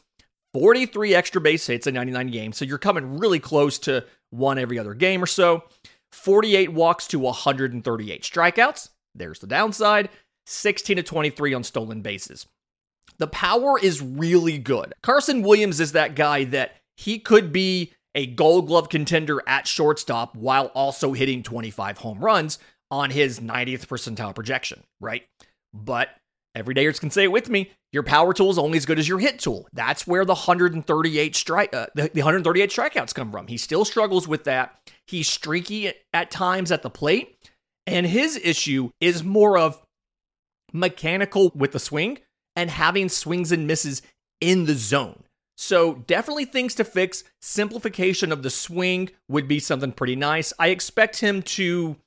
43 0.53 1.13
extra 1.13 1.41
base 1.41 1.67
hits 1.67 1.87
in 1.87 1.93
99 1.93 2.27
games. 2.27 2.57
So 2.57 2.65
you're 2.65 2.77
coming 2.77 3.19
really 3.19 3.39
close 3.39 3.77
to 3.79 4.05
one 4.29 4.57
every 4.57 4.79
other 4.79 4.93
game 4.93 5.21
or 5.21 5.27
so. 5.27 5.63
48 6.11 6.73
walks 6.73 7.07
to 7.07 7.19
138 7.19 8.23
strikeouts. 8.23 8.89
There's 9.13 9.39
the 9.39 9.47
downside. 9.47 10.09
16 10.45 10.97
to 10.97 11.03
23 11.03 11.53
on 11.53 11.63
stolen 11.63 12.01
bases. 12.01 12.47
The 13.17 13.27
power 13.27 13.77
is 13.79 14.01
really 14.01 14.57
good. 14.57 14.93
Carson 15.03 15.41
Williams 15.41 15.79
is 15.79 15.91
that 15.91 16.15
guy 16.15 16.45
that 16.45 16.77
he 16.95 17.19
could 17.19 17.51
be 17.51 17.93
a 18.17 18.25
gold 18.25 18.65
glove 18.67 18.89
contender 18.89 19.41
at 19.47 19.67
shortstop 19.67 20.35
while 20.35 20.65
also 20.73 21.13
hitting 21.13 21.43
25 21.43 21.99
home 21.99 22.19
runs 22.19 22.57
on 22.89 23.11
his 23.11 23.39
90th 23.39 23.85
percentile 23.85 24.33
projection, 24.33 24.83
right? 24.99 25.23
But 25.71 26.09
everydayers 26.57 26.99
can 26.99 27.11
say 27.11 27.25
it 27.25 27.31
with 27.31 27.47
me. 27.47 27.71
Your 27.93 28.01
power 28.01 28.33
tool 28.33 28.49
is 28.49 28.57
only 28.57 28.77
as 28.77 28.87
good 28.87 28.97
as 28.97 29.07
your 29.07 29.19
hit 29.19 29.39
tool. 29.39 29.67
That's 29.71 30.07
where 30.07 30.25
the 30.25 30.33
138 30.33 31.35
strike, 31.35 31.73
uh, 31.75 31.87
the, 31.93 32.09
the 32.11 32.21
138 32.21 32.71
strikeouts 32.71 33.13
come 33.13 33.31
from. 33.31 33.47
He 33.47 33.57
still 33.57 33.85
struggles 33.85 34.27
with 34.27 34.45
that. 34.45 34.75
He's 35.05 35.29
streaky 35.29 35.93
at 36.11 36.31
times 36.31 36.71
at 36.71 36.81
the 36.81 36.89
plate, 36.89 37.37
and 37.85 38.07
his 38.07 38.35
issue 38.35 38.89
is 38.99 39.23
more 39.23 39.59
of 39.59 39.81
mechanical 40.73 41.51
with 41.55 41.71
the 41.71 41.79
swing 41.79 42.17
and 42.55 42.71
having 42.71 43.09
swings 43.09 43.51
and 43.51 43.67
misses 43.67 44.01
in 44.41 44.65
the 44.65 44.73
zone. 44.73 45.23
So, 45.59 45.95
definitely 45.95 46.45
things 46.45 46.75
to 46.75 46.83
fix. 46.83 47.23
Simplification 47.41 48.31
of 48.31 48.43
the 48.43 48.51
swing 48.51 49.09
would 49.27 49.47
be 49.47 49.59
something 49.59 49.91
pretty 49.91 50.15
nice. 50.15 50.53
I 50.59 50.67
expect 50.67 51.19
him 51.19 51.41
to 51.43 51.97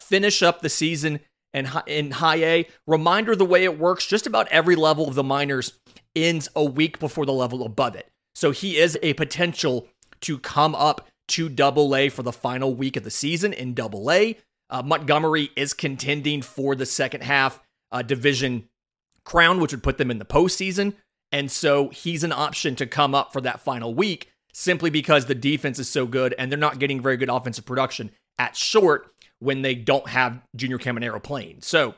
finish 0.00 0.42
up 0.42 0.60
the 0.60 0.68
season 0.68 1.20
and 1.54 1.70
in 1.86 2.10
high 2.10 2.42
A. 2.42 2.68
Reminder 2.86 3.36
the 3.36 3.44
way 3.44 3.62
it 3.62 3.78
works 3.78 4.06
just 4.06 4.26
about 4.26 4.48
every 4.48 4.74
level 4.74 5.06
of 5.06 5.14
the 5.14 5.22
minors 5.22 5.78
ends 6.16 6.48
a 6.56 6.64
week 6.64 6.98
before 6.98 7.24
the 7.24 7.32
level 7.32 7.64
above 7.64 7.94
it. 7.94 8.10
So, 8.34 8.50
he 8.50 8.76
is 8.76 8.98
a 9.02 9.14
potential 9.14 9.86
to 10.22 10.38
come 10.38 10.74
up 10.74 11.06
to 11.28 11.48
double 11.48 11.94
A 11.94 12.08
for 12.08 12.24
the 12.24 12.32
final 12.32 12.74
week 12.74 12.96
of 12.96 13.04
the 13.04 13.10
season 13.10 13.52
in 13.52 13.74
double 13.74 14.10
A. 14.10 14.36
Uh, 14.68 14.82
Montgomery 14.82 15.50
is 15.54 15.74
contending 15.74 16.42
for 16.42 16.74
the 16.74 16.86
second 16.86 17.22
half 17.22 17.60
uh, 17.92 18.02
division 18.02 18.68
crown, 19.24 19.60
which 19.60 19.72
would 19.72 19.82
put 19.82 19.98
them 19.98 20.10
in 20.10 20.18
the 20.18 20.24
postseason. 20.24 20.94
And 21.32 21.50
so 21.50 21.88
he's 21.88 22.24
an 22.24 22.32
option 22.32 22.76
to 22.76 22.86
come 22.86 23.14
up 23.14 23.32
for 23.32 23.40
that 23.40 23.60
final 23.60 23.94
week 23.94 24.32
simply 24.52 24.90
because 24.90 25.26
the 25.26 25.34
defense 25.34 25.78
is 25.78 25.88
so 25.88 26.06
good 26.06 26.34
and 26.38 26.50
they're 26.50 26.58
not 26.58 26.78
getting 26.78 27.02
very 27.02 27.16
good 27.16 27.28
offensive 27.28 27.66
production 27.66 28.10
at 28.38 28.56
short 28.56 29.12
when 29.38 29.62
they 29.62 29.74
don't 29.74 30.08
have 30.08 30.40
Junior 30.54 30.78
Caminero 30.78 31.22
playing. 31.22 31.58
So 31.60 31.94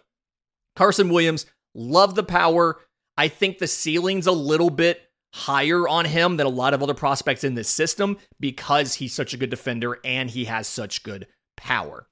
Carson 0.74 1.08
Williams, 1.08 1.46
love 1.74 2.14
the 2.14 2.24
power. 2.24 2.80
I 3.16 3.28
think 3.28 3.58
the 3.58 3.66
ceiling's 3.66 4.26
a 4.26 4.32
little 4.32 4.70
bit 4.70 5.02
higher 5.34 5.86
on 5.86 6.04
him 6.06 6.36
than 6.36 6.46
a 6.46 6.50
lot 6.50 6.74
of 6.74 6.82
other 6.82 6.94
prospects 6.94 7.44
in 7.44 7.54
this 7.54 7.68
system 7.68 8.16
because 8.40 8.94
he's 8.94 9.14
such 9.14 9.34
a 9.34 9.36
good 9.36 9.50
defender 9.50 9.98
and 10.04 10.30
he 10.30 10.46
has 10.46 10.66
such 10.66 11.02
good 11.02 11.26
power. 11.56 12.06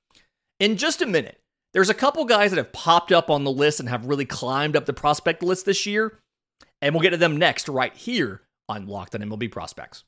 In 0.60 0.76
just 0.76 1.02
a 1.02 1.06
minute, 1.06 1.40
there's 1.72 1.90
a 1.90 1.94
couple 1.94 2.24
guys 2.24 2.50
that 2.50 2.58
have 2.58 2.72
popped 2.72 3.12
up 3.12 3.30
on 3.30 3.44
the 3.44 3.50
list 3.50 3.80
and 3.80 3.88
have 3.88 4.06
really 4.06 4.24
climbed 4.24 4.76
up 4.76 4.86
the 4.86 4.92
prospect 4.92 5.42
list 5.42 5.66
this 5.66 5.86
year, 5.86 6.18
and 6.86 6.94
we'll 6.94 7.02
get 7.02 7.10
to 7.10 7.16
them 7.16 7.36
next 7.36 7.68
right 7.68 7.92
here 7.94 8.42
on 8.68 8.86
Locked 8.86 9.16
on 9.16 9.20
MLB 9.20 9.50
Prospects. 9.50 10.04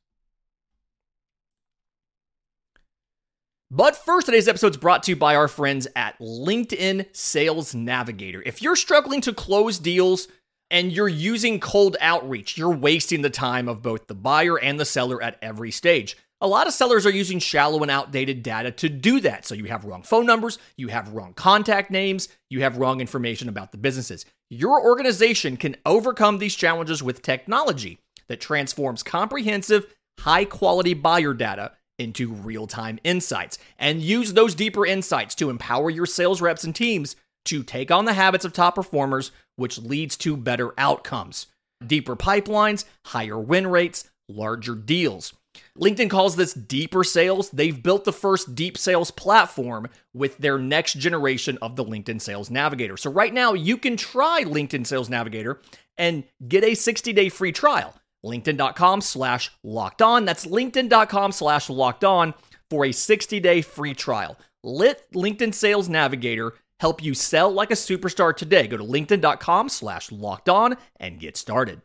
But 3.68 3.96
first, 3.96 4.26
today's 4.26 4.46
episode 4.46 4.70
is 4.70 4.76
brought 4.76 5.02
to 5.02 5.10
you 5.10 5.16
by 5.16 5.34
our 5.34 5.48
friends 5.48 5.88
at 5.96 6.16
LinkedIn 6.20 7.06
Sales 7.12 7.74
Navigator. 7.74 8.44
If 8.46 8.62
you're 8.62 8.76
struggling 8.76 9.20
to 9.22 9.34
close 9.34 9.80
deals 9.80 10.28
and 10.70 10.92
you're 10.92 11.08
using 11.08 11.58
cold 11.58 11.96
outreach, 12.00 12.56
you're 12.56 12.70
wasting 12.70 13.22
the 13.22 13.28
time 13.28 13.68
of 13.68 13.82
both 13.82 14.06
the 14.06 14.14
buyer 14.14 14.56
and 14.56 14.78
the 14.78 14.84
seller 14.84 15.20
at 15.20 15.36
every 15.42 15.72
stage. 15.72 16.16
A 16.40 16.46
lot 16.46 16.68
of 16.68 16.72
sellers 16.72 17.04
are 17.04 17.10
using 17.10 17.40
shallow 17.40 17.82
and 17.82 17.90
outdated 17.90 18.44
data 18.44 18.70
to 18.70 18.88
do 18.88 19.18
that. 19.20 19.44
So 19.44 19.56
you 19.56 19.64
have 19.64 19.84
wrong 19.84 20.04
phone 20.04 20.24
numbers, 20.24 20.58
you 20.76 20.86
have 20.88 21.12
wrong 21.12 21.34
contact 21.34 21.90
names, 21.90 22.28
you 22.48 22.62
have 22.62 22.76
wrong 22.76 23.00
information 23.00 23.48
about 23.48 23.72
the 23.72 23.78
businesses. 23.78 24.24
Your 24.48 24.80
organization 24.80 25.56
can 25.56 25.74
overcome 25.84 26.38
these 26.38 26.54
challenges 26.54 27.02
with 27.02 27.22
technology 27.22 27.98
that 28.28 28.40
transforms 28.40 29.02
comprehensive, 29.02 29.92
high 30.20 30.44
quality 30.44 30.94
buyer 30.94 31.34
data 31.34 31.72
into 31.98 32.32
real 32.32 32.68
time 32.68 33.00
insights 33.02 33.58
and 33.76 34.00
use 34.00 34.32
those 34.32 34.54
deeper 34.54 34.86
insights 34.86 35.34
to 35.34 35.50
empower 35.50 35.90
your 35.90 36.06
sales 36.06 36.40
reps 36.40 36.62
and 36.62 36.74
teams 36.74 37.16
to 37.46 37.64
take 37.64 37.90
on 37.90 38.04
the 38.04 38.12
habits 38.12 38.44
of 38.44 38.52
top 38.52 38.76
performers, 38.76 39.32
which 39.56 39.78
leads 39.78 40.16
to 40.16 40.36
better 40.36 40.72
outcomes. 40.78 41.46
Deeper 41.84 42.14
pipelines, 42.14 42.84
higher 43.06 43.38
win 43.38 43.66
rates, 43.66 44.08
larger 44.28 44.76
deals. 44.76 45.32
LinkedIn 45.78 46.10
calls 46.10 46.36
this 46.36 46.54
deeper 46.54 47.04
sales. 47.04 47.50
They've 47.50 47.82
built 47.82 48.04
the 48.04 48.12
first 48.12 48.54
deep 48.54 48.76
sales 48.76 49.10
platform 49.10 49.88
with 50.12 50.38
their 50.38 50.58
next 50.58 50.94
generation 50.94 51.58
of 51.62 51.76
the 51.76 51.84
LinkedIn 51.84 52.20
Sales 52.20 52.50
Navigator. 52.50 52.96
So 52.96 53.10
right 53.10 53.32
now 53.32 53.54
you 53.54 53.76
can 53.76 53.96
try 53.96 54.44
LinkedIn 54.44 54.86
Sales 54.86 55.08
Navigator 55.08 55.60
and 55.96 56.24
get 56.46 56.64
a 56.64 56.72
60-day 56.72 57.28
free 57.28 57.52
trial. 57.52 57.94
LinkedIn.com 58.24 59.00
slash 59.00 59.50
locked 59.62 60.02
on. 60.02 60.24
That's 60.24 60.46
LinkedIn.com 60.46 61.32
slash 61.32 61.70
locked 61.70 62.04
on 62.04 62.34
for 62.70 62.84
a 62.84 62.90
60-day 62.90 63.62
free 63.62 63.94
trial. 63.94 64.36
Let 64.64 65.10
LinkedIn 65.12 65.54
Sales 65.54 65.88
Navigator 65.88 66.54
help 66.80 67.02
you 67.02 67.14
sell 67.14 67.52
like 67.52 67.70
a 67.70 67.74
superstar 67.74 68.36
today. 68.36 68.66
Go 68.66 68.76
to 68.76 68.84
LinkedIn.com 68.84 69.68
slash 69.68 70.10
locked 70.10 70.48
on 70.48 70.76
and 70.98 71.20
get 71.20 71.36
started. 71.36 71.80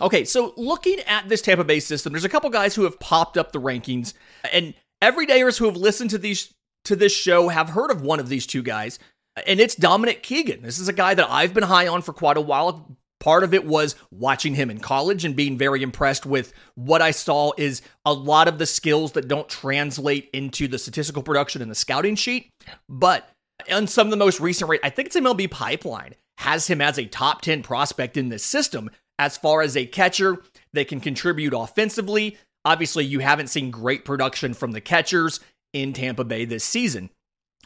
Okay, 0.00 0.24
so 0.24 0.52
looking 0.56 0.98
at 1.00 1.28
this 1.28 1.40
Tampa 1.40 1.64
Bay 1.64 1.78
system, 1.78 2.12
there's 2.12 2.24
a 2.24 2.28
couple 2.28 2.50
guys 2.50 2.74
who 2.74 2.82
have 2.82 2.98
popped 2.98 3.36
up 3.36 3.52
the 3.52 3.60
rankings, 3.60 4.12
and 4.52 4.74
everydayers 5.02 5.58
who 5.58 5.66
have 5.66 5.76
listened 5.76 6.10
to 6.10 6.18
these 6.18 6.52
to 6.84 6.96
this 6.96 7.14
show 7.14 7.48
have 7.48 7.70
heard 7.70 7.90
of 7.90 8.02
one 8.02 8.20
of 8.20 8.28
these 8.28 8.46
two 8.46 8.62
guys, 8.62 8.98
and 9.46 9.60
it's 9.60 9.74
Dominic 9.74 10.22
Keegan. 10.22 10.62
This 10.62 10.78
is 10.78 10.88
a 10.88 10.92
guy 10.92 11.14
that 11.14 11.30
I've 11.30 11.54
been 11.54 11.64
high 11.64 11.86
on 11.86 12.02
for 12.02 12.12
quite 12.12 12.36
a 12.36 12.42
while. 12.42 12.96
Part 13.20 13.44
of 13.44 13.54
it 13.54 13.64
was 13.64 13.94
watching 14.10 14.54
him 14.54 14.68
in 14.68 14.80
college 14.80 15.24
and 15.24 15.34
being 15.34 15.56
very 15.56 15.82
impressed 15.82 16.26
with 16.26 16.52
what 16.74 17.00
I 17.00 17.10
saw 17.10 17.52
is 17.56 17.80
a 18.04 18.12
lot 18.12 18.48
of 18.48 18.58
the 18.58 18.66
skills 18.66 19.12
that 19.12 19.28
don't 19.28 19.48
translate 19.48 20.28
into 20.34 20.68
the 20.68 20.78
statistical 20.78 21.22
production 21.22 21.62
and 21.62 21.70
the 21.70 21.76
scouting 21.76 22.16
sheet. 22.16 22.50
But 22.86 23.30
on 23.72 23.86
some 23.86 24.08
of 24.08 24.10
the 24.10 24.18
most 24.18 24.40
recent 24.40 24.68
rate, 24.68 24.80
I 24.84 24.90
think 24.90 25.06
it's 25.06 25.16
MLB 25.16 25.50
Pipeline 25.50 26.16
has 26.38 26.66
him 26.66 26.82
as 26.82 26.98
a 26.98 27.06
top 27.06 27.40
10 27.40 27.62
prospect 27.62 28.18
in 28.18 28.28
this 28.28 28.44
system 28.44 28.90
as 29.18 29.36
far 29.36 29.62
as 29.62 29.76
a 29.76 29.86
catcher 29.86 30.38
that 30.72 30.88
can 30.88 31.00
contribute 31.00 31.54
offensively. 31.54 32.36
Obviously, 32.64 33.04
you 33.04 33.20
haven't 33.20 33.48
seen 33.48 33.70
great 33.70 34.04
production 34.04 34.54
from 34.54 34.72
the 34.72 34.80
catchers 34.80 35.40
in 35.72 35.92
Tampa 35.92 36.24
Bay 36.24 36.44
this 36.44 36.64
season. 36.64 37.10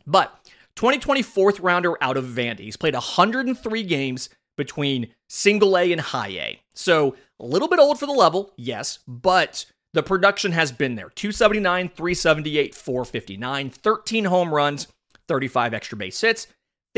But 0.07 0.35
2024th 0.76 1.62
rounder 1.62 2.02
out 2.02 2.17
of 2.17 2.25
Vandy. 2.25 2.61
He's 2.61 2.76
played 2.76 2.95
103 2.95 3.83
games 3.85 4.28
between 4.57 5.09
single 5.28 5.76
A 5.76 5.93
and 5.93 6.00
high 6.00 6.28
A. 6.28 6.61
So 6.75 7.17
a 7.40 7.45
little 7.45 7.69
bit 7.69 7.78
old 7.78 7.99
for 7.99 8.07
the 8.07 8.12
level, 8.12 8.52
yes, 8.57 8.99
but 9.07 9.67
the 9.95 10.02
production 10.02 10.52
has 10.52 10.73
been 10.73 10.97
there 10.97 11.11
279, 11.11 11.88
378, 11.90 12.75
459, 12.75 13.71
13 13.71 14.25
home 14.25 14.55
runs, 14.55 14.88
35 15.28 15.75
extra 15.75 15.99
base 15.99 16.21
hits. 16.21 16.47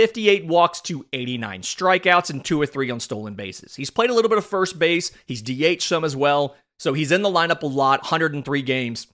58 0.00 0.46
walks 0.46 0.80
to 0.80 1.04
89 1.12 1.60
strikeouts 1.60 2.30
and 2.30 2.42
two 2.42 2.58
or 2.58 2.64
three 2.64 2.90
on 2.90 3.00
stolen 3.00 3.34
bases. 3.34 3.76
He's 3.76 3.90
played 3.90 4.08
a 4.08 4.14
little 4.14 4.30
bit 4.30 4.38
of 4.38 4.46
first 4.46 4.78
base. 4.78 5.12
He's 5.26 5.42
DH 5.42 5.82
some 5.82 6.06
as 6.06 6.16
well. 6.16 6.56
So 6.78 6.94
he's 6.94 7.12
in 7.12 7.20
the 7.20 7.28
lineup 7.28 7.62
a 7.62 7.66
lot. 7.66 8.00
103 8.00 8.62
games 8.62 9.08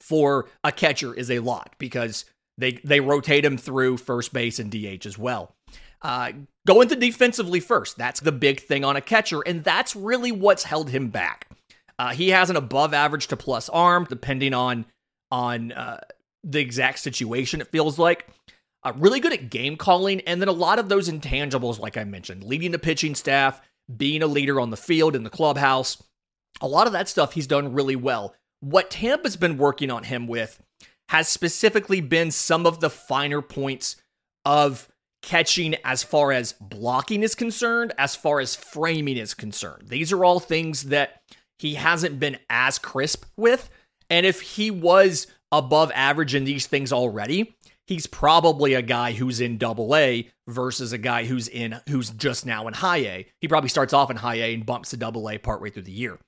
for 0.00 0.48
a 0.64 0.72
catcher 0.72 1.14
is 1.14 1.30
a 1.30 1.38
lot 1.38 1.76
because 1.78 2.24
they 2.56 2.72
they 2.82 2.98
rotate 2.98 3.44
him 3.44 3.56
through 3.56 3.98
first 3.98 4.32
base 4.32 4.58
and 4.58 4.72
DH 4.72 5.06
as 5.06 5.16
well. 5.16 5.54
Uh, 6.02 6.32
go 6.66 6.80
into 6.80 6.96
defensively 6.96 7.60
first. 7.60 7.96
That's 7.96 8.18
the 8.18 8.32
big 8.32 8.58
thing 8.58 8.84
on 8.84 8.96
a 8.96 9.00
catcher, 9.00 9.42
and 9.42 9.62
that's 9.62 9.94
really 9.94 10.32
what's 10.32 10.64
held 10.64 10.90
him 10.90 11.10
back. 11.10 11.48
Uh, 11.96 12.08
he 12.08 12.30
has 12.30 12.50
an 12.50 12.56
above 12.56 12.92
average 12.92 13.28
to 13.28 13.36
plus 13.36 13.68
arm, 13.68 14.04
depending 14.10 14.52
on 14.52 14.84
on 15.30 15.70
uh, 15.70 16.00
the 16.42 16.58
exact 16.58 16.98
situation. 16.98 17.60
It 17.60 17.68
feels 17.68 18.00
like 18.00 18.26
uh, 18.88 18.92
really 18.98 19.20
good 19.20 19.32
at 19.32 19.50
game 19.50 19.76
calling, 19.76 20.20
and 20.22 20.40
then 20.40 20.48
a 20.48 20.52
lot 20.52 20.78
of 20.78 20.88
those 20.88 21.08
intangibles, 21.08 21.78
like 21.78 21.96
I 21.96 22.04
mentioned, 22.04 22.44
leading 22.44 22.72
the 22.72 22.78
pitching 22.78 23.14
staff, 23.14 23.60
being 23.94 24.22
a 24.22 24.26
leader 24.26 24.60
on 24.60 24.70
the 24.70 24.76
field 24.76 25.14
in 25.14 25.24
the 25.24 25.30
clubhouse. 25.30 26.02
A 26.60 26.68
lot 26.68 26.86
of 26.86 26.92
that 26.92 27.08
stuff 27.08 27.32
he's 27.32 27.46
done 27.46 27.72
really 27.72 27.96
well. 27.96 28.34
What 28.60 28.90
Tampa's 28.90 29.36
been 29.36 29.58
working 29.58 29.90
on 29.90 30.04
him 30.04 30.26
with 30.26 30.60
has 31.10 31.28
specifically 31.28 32.00
been 32.00 32.30
some 32.30 32.66
of 32.66 32.80
the 32.80 32.90
finer 32.90 33.40
points 33.40 33.96
of 34.44 34.88
catching 35.22 35.74
as 35.84 36.02
far 36.02 36.32
as 36.32 36.52
blocking 36.60 37.22
is 37.22 37.34
concerned, 37.34 37.92
as 37.98 38.14
far 38.14 38.40
as 38.40 38.56
framing 38.56 39.16
is 39.16 39.34
concerned. 39.34 39.88
These 39.88 40.12
are 40.12 40.24
all 40.24 40.40
things 40.40 40.84
that 40.84 41.22
he 41.58 41.74
hasn't 41.74 42.20
been 42.20 42.38
as 42.50 42.78
crisp 42.78 43.24
with. 43.36 43.70
And 44.10 44.24
if 44.24 44.40
he 44.40 44.70
was 44.70 45.26
above 45.50 45.90
average 45.94 46.34
in 46.34 46.44
these 46.44 46.66
things 46.66 46.92
already, 46.92 47.56
he's 47.88 48.06
probably 48.06 48.74
a 48.74 48.82
guy 48.82 49.12
who's 49.12 49.40
in 49.40 49.56
double 49.56 49.96
A 49.96 50.30
versus 50.46 50.92
a 50.92 50.98
guy 50.98 51.24
who's 51.24 51.48
in 51.48 51.80
who's 51.88 52.10
just 52.10 52.46
now 52.46 52.68
in 52.68 52.74
high 52.74 52.98
A. 52.98 53.26
He 53.40 53.48
probably 53.48 53.70
starts 53.70 53.92
off 53.92 54.10
in 54.10 54.16
high 54.16 54.36
A 54.36 54.54
and 54.54 54.64
bumps 54.64 54.90
to 54.90 54.96
double 54.96 55.28
A 55.28 55.38
partway 55.38 55.70
through 55.70 55.82
the 55.82 55.92
year. 55.92 56.18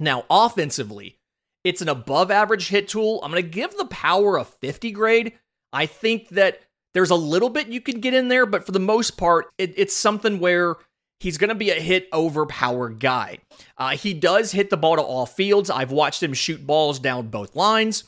Now, 0.00 0.24
offensively, 0.30 1.18
it's 1.62 1.82
an 1.82 1.88
above 1.88 2.30
average 2.30 2.68
hit 2.68 2.88
tool. 2.88 3.20
I'm 3.22 3.30
going 3.30 3.42
to 3.42 3.48
give 3.48 3.76
the 3.76 3.84
power 3.84 4.38
a 4.38 4.44
50 4.44 4.90
grade. 4.92 5.34
I 5.72 5.86
think 5.86 6.30
that 6.30 6.60
there's 6.94 7.10
a 7.10 7.16
little 7.16 7.50
bit 7.50 7.68
you 7.68 7.80
can 7.80 8.00
get 8.00 8.14
in 8.14 8.28
there, 8.28 8.46
but 8.46 8.64
for 8.64 8.72
the 8.72 8.80
most 8.80 9.16
part, 9.16 9.46
it, 9.58 9.74
it's 9.76 9.94
something 9.94 10.40
where 10.40 10.76
he's 11.20 11.36
going 11.36 11.48
to 11.48 11.54
be 11.54 11.70
a 11.70 11.74
hit 11.74 12.08
over 12.12 12.46
power 12.46 12.88
guy. 12.88 13.38
Uh, 13.76 13.90
he 13.90 14.14
does 14.14 14.52
hit 14.52 14.70
the 14.70 14.76
ball 14.76 14.96
to 14.96 15.02
all 15.02 15.26
fields. 15.26 15.68
I've 15.68 15.92
watched 15.92 16.22
him 16.22 16.32
shoot 16.32 16.66
balls 16.66 16.98
down 16.98 17.28
both 17.28 17.54
lines. 17.54 18.04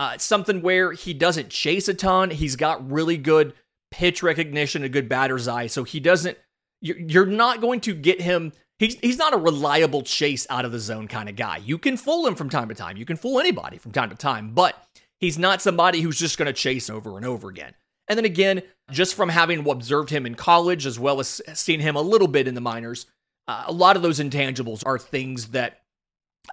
Uh, 0.00 0.16
something 0.16 0.62
where 0.62 0.92
he 0.92 1.12
doesn't 1.12 1.50
chase 1.50 1.86
a 1.86 1.92
ton. 1.92 2.30
He's 2.30 2.56
got 2.56 2.90
really 2.90 3.18
good 3.18 3.52
pitch 3.90 4.22
recognition, 4.22 4.82
a 4.82 4.88
good 4.88 5.10
batter's 5.10 5.46
eye. 5.46 5.66
So 5.66 5.84
he 5.84 6.00
doesn't, 6.00 6.38
you're 6.80 7.26
not 7.26 7.60
going 7.60 7.80
to 7.80 7.94
get 7.94 8.18
him. 8.18 8.54
He's, 8.78 8.94
he's 9.00 9.18
not 9.18 9.34
a 9.34 9.36
reliable 9.36 10.00
chase 10.00 10.46
out 10.48 10.64
of 10.64 10.72
the 10.72 10.78
zone 10.78 11.06
kind 11.06 11.28
of 11.28 11.36
guy. 11.36 11.58
You 11.58 11.76
can 11.76 11.98
fool 11.98 12.26
him 12.26 12.34
from 12.34 12.48
time 12.48 12.70
to 12.70 12.74
time. 12.74 12.96
You 12.96 13.04
can 13.04 13.18
fool 13.18 13.38
anybody 13.38 13.76
from 13.76 13.92
time 13.92 14.08
to 14.08 14.16
time, 14.16 14.54
but 14.54 14.82
he's 15.18 15.38
not 15.38 15.60
somebody 15.60 16.00
who's 16.00 16.18
just 16.18 16.38
going 16.38 16.46
to 16.46 16.54
chase 16.54 16.88
over 16.88 17.18
and 17.18 17.26
over 17.26 17.50
again. 17.50 17.74
And 18.08 18.16
then 18.16 18.24
again, 18.24 18.62
just 18.90 19.14
from 19.14 19.28
having 19.28 19.68
observed 19.68 20.08
him 20.08 20.24
in 20.24 20.34
college 20.34 20.86
as 20.86 20.98
well 20.98 21.20
as 21.20 21.42
seeing 21.52 21.80
him 21.80 21.96
a 21.96 22.00
little 22.00 22.26
bit 22.26 22.48
in 22.48 22.54
the 22.54 22.62
minors, 22.62 23.04
uh, 23.46 23.64
a 23.66 23.72
lot 23.72 23.96
of 23.96 24.02
those 24.02 24.18
intangibles 24.18 24.82
are 24.86 24.98
things 24.98 25.48
that, 25.48 25.82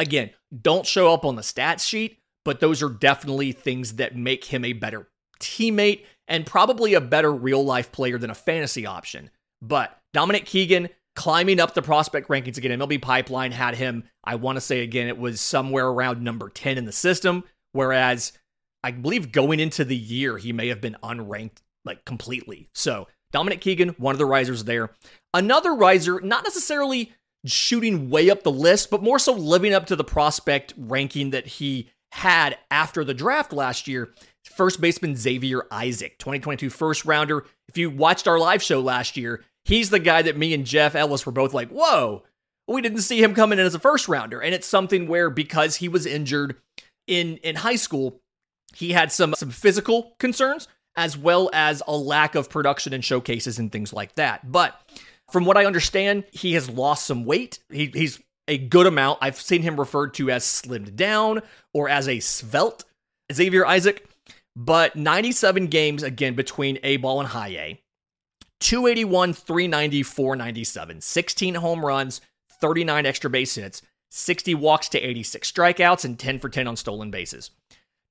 again, 0.01 0.31
don't 0.61 0.85
show 0.85 1.13
up 1.13 1.23
on 1.23 1.37
the 1.37 1.41
stats 1.41 1.87
sheet, 1.87 2.19
but 2.47 2.61
those 2.61 2.81
are 2.81 2.87
definitely 2.87 3.51
things 3.51 3.95
that 3.95 4.15
make 4.15 4.45
him 4.45 4.63
a 4.63 4.71
better 4.71 5.09
teammate 5.41 6.05
and 6.29 6.45
probably 6.45 6.93
a 6.93 7.01
better 7.01 7.29
real 7.29 7.61
life 7.61 7.91
player 7.91 8.17
than 8.17 8.29
a 8.29 8.35
fantasy 8.35 8.85
option. 8.85 9.29
But 9.61 9.99
Dominic 10.13 10.45
Keegan 10.45 10.87
climbing 11.13 11.59
up 11.59 11.73
the 11.73 11.81
prospect 11.81 12.29
rankings 12.29 12.57
again, 12.57 12.79
MLB 12.79 13.01
Pipeline 13.01 13.51
had 13.51 13.75
him, 13.75 14.05
I 14.23 14.35
want 14.35 14.55
to 14.55 14.61
say 14.61 14.79
again, 14.79 15.09
it 15.09 15.17
was 15.17 15.41
somewhere 15.41 15.87
around 15.87 16.21
number 16.21 16.47
10 16.47 16.77
in 16.77 16.85
the 16.85 16.93
system, 16.93 17.43
whereas 17.73 18.31
I 18.81 18.91
believe 18.91 19.33
going 19.33 19.59
into 19.59 19.83
the 19.83 19.97
year, 19.97 20.37
he 20.37 20.53
may 20.53 20.69
have 20.69 20.79
been 20.79 20.95
unranked 21.03 21.57
like 21.83 22.05
completely. 22.05 22.69
So 22.73 23.09
Dominic 23.33 23.59
Keegan, 23.59 23.89
one 23.97 24.15
of 24.15 24.19
the 24.19 24.25
risers 24.25 24.63
there. 24.63 24.91
Another 25.33 25.75
riser, 25.75 26.21
not 26.21 26.45
necessarily 26.45 27.11
shooting 27.45 28.09
way 28.09 28.29
up 28.29 28.43
the 28.43 28.51
list, 28.51 28.89
but 28.89 29.03
more 29.03 29.19
so 29.19 29.33
living 29.33 29.73
up 29.73 29.87
to 29.87 29.97
the 29.97 30.05
prospect 30.05 30.73
ranking 30.77 31.31
that 31.31 31.45
he 31.45 31.89
had 32.17 32.57
after 32.71 33.03
the 33.03 33.13
draft 33.13 33.53
last 33.53 33.87
year. 33.87 34.13
First 34.55 34.81
baseman 34.81 35.15
Xavier 35.15 35.67
Isaac, 35.71 36.17
2022 36.19 36.69
first 36.69 37.05
rounder. 37.05 37.45
If 37.67 37.77
you 37.77 37.89
watched 37.89 38.27
our 38.27 38.39
live 38.39 38.63
show 38.63 38.79
last 38.79 39.17
year, 39.17 39.43
he's 39.65 39.89
the 39.89 39.99
guy 39.99 40.21
that 40.23 40.37
me 40.37 40.53
and 40.53 40.65
Jeff 40.65 40.95
Ellis 40.95 41.25
were 41.25 41.31
both 41.31 41.53
like, 41.53 41.69
whoa, 41.69 42.23
we 42.67 42.81
didn't 42.81 43.01
see 43.01 43.21
him 43.21 43.35
coming 43.35 43.59
in 43.59 43.65
as 43.65 43.75
a 43.75 43.79
first 43.79 44.07
rounder. 44.07 44.41
And 44.41 44.55
it's 44.55 44.67
something 44.67 45.07
where 45.07 45.29
because 45.29 45.75
he 45.75 45.87
was 45.87 46.05
injured 46.05 46.55
in, 47.05 47.37
in 47.37 47.57
high 47.57 47.75
school, 47.75 48.21
he 48.75 48.91
had 48.91 49.11
some 49.11 49.33
some 49.35 49.49
physical 49.49 50.15
concerns 50.19 50.67
as 50.95 51.15
well 51.17 51.49
as 51.53 51.83
a 51.87 51.95
lack 51.95 52.35
of 52.35 52.49
production 52.49 52.93
and 52.93 53.05
showcases 53.05 53.59
and 53.59 53.71
things 53.71 53.93
like 53.93 54.15
that. 54.15 54.51
But 54.51 54.79
from 55.29 55.45
what 55.45 55.57
I 55.57 55.65
understand, 55.65 56.25
he 56.31 56.53
has 56.53 56.69
lost 56.69 57.05
some 57.05 57.25
weight. 57.25 57.59
He, 57.71 57.91
he's 57.93 58.19
a 58.47 58.57
good 58.57 58.87
amount. 58.87 59.19
I've 59.21 59.39
seen 59.39 59.61
him 59.61 59.79
referred 59.79 60.13
to 60.15 60.29
as 60.29 60.43
slimmed 60.43 60.95
down 60.95 61.41
or 61.73 61.89
as 61.89 62.07
a 62.07 62.19
svelte 62.19 62.85
Xavier 63.31 63.65
Isaac. 63.65 64.07
But 64.55 64.95
97 64.95 65.67
games 65.67 66.01
again 66.01 66.33
between 66.33 66.79
A 66.81 66.97
ball 66.97 67.19
and 67.19 67.29
high 67.29 67.49
A. 67.49 67.81
281, 68.59 69.33
390, 69.33 70.01
497, 70.01 71.01
16 71.01 71.55
home 71.55 71.85
runs, 71.85 72.21
39 72.59 73.05
extra 73.05 73.29
base 73.29 73.53
hits, 73.53 73.83
60 74.09 74.55
walks 74.55 74.89
to 74.89 74.99
86 74.99 75.51
strikeouts, 75.51 76.05
and 76.05 76.17
10 76.17 76.39
for 76.39 76.49
10 76.49 76.67
on 76.67 76.75
stolen 76.75 77.11
bases. 77.11 77.51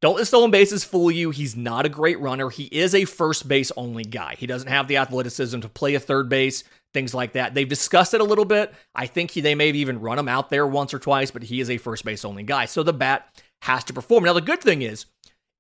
Don't 0.02 0.16
let 0.16 0.26
stolen 0.26 0.50
bases 0.50 0.84
fool 0.84 1.10
you. 1.10 1.30
He's 1.30 1.56
not 1.56 1.86
a 1.86 1.90
great 1.90 2.20
runner. 2.20 2.50
He 2.50 2.64
is 2.64 2.94
a 2.94 3.06
first 3.06 3.48
base 3.48 3.72
only 3.76 4.04
guy. 4.04 4.34
He 4.36 4.46
doesn't 4.46 4.68
have 4.68 4.88
the 4.88 4.98
athleticism 4.98 5.60
to 5.60 5.68
play 5.68 5.94
a 5.94 6.00
third 6.00 6.28
base, 6.28 6.64
things 6.92 7.14
like 7.14 7.32
that. 7.32 7.54
They've 7.54 7.68
discussed 7.68 8.12
it 8.12 8.20
a 8.20 8.24
little 8.24 8.44
bit. 8.44 8.74
I 8.94 9.06
think 9.06 9.30
he, 9.30 9.40
they 9.40 9.54
may 9.54 9.68
have 9.68 9.76
even 9.76 10.00
run 10.00 10.18
him 10.18 10.28
out 10.28 10.50
there 10.50 10.66
once 10.66 10.92
or 10.92 10.98
twice, 10.98 11.30
but 11.30 11.44
he 11.44 11.60
is 11.60 11.70
a 11.70 11.78
first 11.78 12.04
base 12.04 12.24
only 12.24 12.42
guy. 12.42 12.66
So 12.66 12.82
the 12.82 12.92
bat 12.92 13.42
has 13.62 13.84
to 13.84 13.94
perform. 13.94 14.24
Now, 14.24 14.34
the 14.34 14.42
good 14.42 14.60
thing 14.60 14.82
is, 14.82 15.06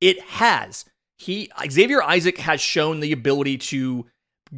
it 0.00 0.20
has. 0.20 0.84
He 1.18 1.50
Xavier 1.70 2.02
Isaac 2.02 2.36
has 2.38 2.60
shown 2.60 3.00
the 3.00 3.12
ability 3.12 3.56
to 3.58 4.04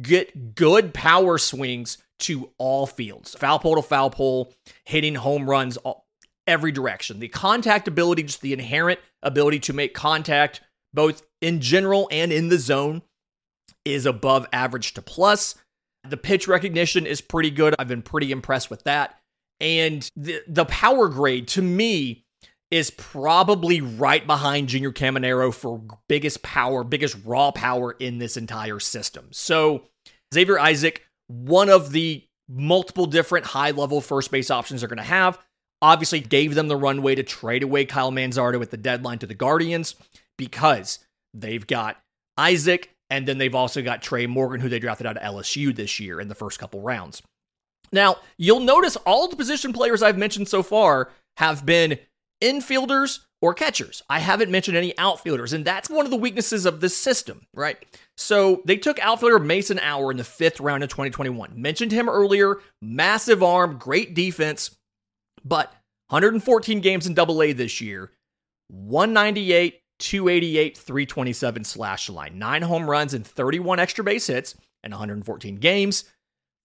get 0.01 0.55
good 0.55 0.93
power 0.93 1.37
swings 1.37 1.97
to 2.19 2.51
all 2.57 2.85
fields, 2.85 3.33
foul 3.35 3.59
pole 3.59 3.77
to 3.77 3.81
foul 3.81 4.09
pole, 4.09 4.53
hitting 4.83 5.15
home 5.15 5.49
runs, 5.49 5.77
all, 5.77 6.05
every 6.49 6.71
direction. 6.71 7.19
The 7.19 7.27
contact 7.29 7.87
ability, 7.87 8.23
just 8.23 8.41
the 8.41 8.53
inherent 8.53 8.99
ability 9.21 9.59
to 9.59 9.73
make 9.73 9.93
contact, 9.93 10.61
both 10.93 11.21
in 11.41 11.61
general 11.61 12.09
and 12.11 12.33
in 12.33 12.49
the 12.49 12.57
zone, 12.57 13.03
is 13.85 14.05
above 14.05 14.47
average 14.51 14.93
to 14.95 15.01
plus. 15.01 15.55
The 16.07 16.17
pitch 16.17 16.47
recognition 16.47 17.05
is 17.05 17.21
pretty 17.21 17.51
good. 17.51 17.75
I've 17.77 17.87
been 17.87 18.01
pretty 18.01 18.31
impressed 18.31 18.69
with 18.69 18.83
that. 18.83 19.19
And 19.61 20.09
the, 20.15 20.41
the 20.47 20.65
power 20.65 21.07
grade 21.07 21.47
to 21.49 21.61
me 21.61 22.25
is 22.71 22.91
probably 22.91 23.81
right 23.81 24.25
behind 24.25 24.69
Junior 24.69 24.91
Caminero 24.91 25.53
for 25.53 25.81
biggest 26.07 26.41
power, 26.41 26.83
biggest 26.83 27.17
raw 27.25 27.51
power 27.51 27.91
in 27.99 28.19
this 28.19 28.37
entire 28.37 28.79
system. 28.79 29.27
So, 29.31 29.85
Xavier 30.33 30.59
Isaac, 30.59 31.03
one 31.27 31.69
of 31.69 31.91
the 31.91 32.23
multiple 32.47 33.05
different 33.05 33.45
high 33.45 33.71
level 33.71 34.01
first 34.01 34.31
base 34.31 34.49
options 34.49 34.81
they're 34.81 34.87
going 34.87 34.97
to 34.97 35.03
have 35.03 35.39
obviously 35.81 36.19
gave 36.19 36.55
them 36.55 36.67
the 36.67 36.75
runway 36.75 37.15
to 37.15 37.23
trade 37.23 37.63
away 37.63 37.85
Kyle 37.85 38.11
Manzardo 38.11 38.61
at 38.61 38.71
the 38.71 38.77
deadline 38.77 39.19
to 39.19 39.27
the 39.27 39.33
Guardians 39.33 39.95
because 40.37 40.99
they've 41.33 41.65
got 41.65 42.01
Isaac 42.37 42.95
and 43.09 43.27
then 43.27 43.37
they've 43.37 43.55
also 43.55 43.81
got 43.81 44.01
Tre' 44.01 44.27
Morgan, 44.27 44.61
who 44.61 44.69
they 44.69 44.79
drafted 44.79 45.07
out 45.07 45.17
of 45.17 45.23
LSU 45.23 45.75
this 45.75 45.99
year 45.99 46.21
in 46.21 46.27
the 46.27 46.35
first 46.35 46.59
couple 46.59 46.81
rounds. 46.81 47.21
Now, 47.91 48.17
you'll 48.37 48.59
notice 48.59 48.95
all 48.97 49.27
the 49.27 49.35
position 49.35 49.73
players 49.73 50.03
I've 50.03 50.17
mentioned 50.17 50.47
so 50.47 50.61
far 50.61 51.09
have 51.37 51.65
been 51.65 51.97
infielders 52.43 53.19
or 53.41 53.53
catchers. 53.53 54.03
I 54.09 54.19
haven't 54.19 54.51
mentioned 54.51 54.77
any 54.77 54.97
outfielders, 54.97 55.53
and 55.53 55.65
that's 55.65 55.89
one 55.89 56.05
of 56.05 56.11
the 56.11 56.17
weaknesses 56.17 56.65
of 56.65 56.81
this 56.81 56.95
system, 56.95 57.47
right? 57.53 57.77
So 58.17 58.61
they 58.65 58.77
took 58.77 58.99
outfielder 58.99 59.39
Mason 59.39 59.79
Auer 59.79 60.11
in 60.11 60.17
the 60.17 60.23
fifth 60.23 60.59
round 60.59 60.83
of 60.83 60.89
2021. 60.89 61.53
Mentioned 61.55 61.91
him 61.91 62.09
earlier. 62.09 62.57
Massive 62.81 63.41
arm, 63.41 63.77
great 63.77 64.13
defense. 64.13 64.75
But 65.43 65.73
114 66.09 66.81
games 66.81 67.07
in 67.07 67.13
double 67.13 67.41
A 67.41 67.53
this 67.53 67.81
year, 67.81 68.11
198, 68.67 69.81
288, 69.99 70.77
327 70.77 71.63
slash 71.63 72.09
line, 72.09 72.39
nine 72.39 72.61
home 72.61 72.89
runs 72.89 73.13
and 73.13 73.25
31 73.25 73.79
extra 73.79 74.03
base 74.03 74.27
hits 74.27 74.55
in 74.83 74.91
114 74.91 75.55
games, 75.57 76.05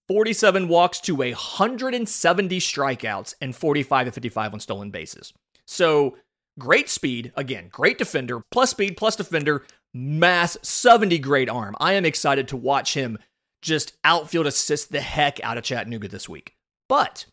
47 0.08 0.68
walks 0.68 1.00
to 1.00 1.14
170 1.16 2.58
strikeouts, 2.60 3.34
and 3.40 3.56
45 3.56 4.06
to 4.06 4.12
55 4.12 4.54
on 4.54 4.60
stolen 4.60 4.90
bases. 4.90 5.32
So 5.66 6.16
great 6.58 6.88
speed, 6.88 7.32
again, 7.37 7.68
great 7.70 7.98
defender, 7.98 8.42
plus 8.50 8.70
speed, 8.70 8.96
plus 8.96 9.16
defender, 9.16 9.64
mass 9.92 10.58
70 10.62 11.18
great 11.18 11.48
arm. 11.48 11.74
I 11.80 11.94
am 11.94 12.04
excited 12.04 12.48
to 12.48 12.56
watch 12.56 12.94
him 12.94 13.18
just 13.62 13.96
outfield 14.04 14.46
assist 14.46 14.92
the 14.92 15.00
heck 15.00 15.42
out 15.42 15.56
of 15.56 15.64
Chattanooga 15.64 16.08
this 16.08 16.28
week. 16.28 16.54
But 16.88 17.26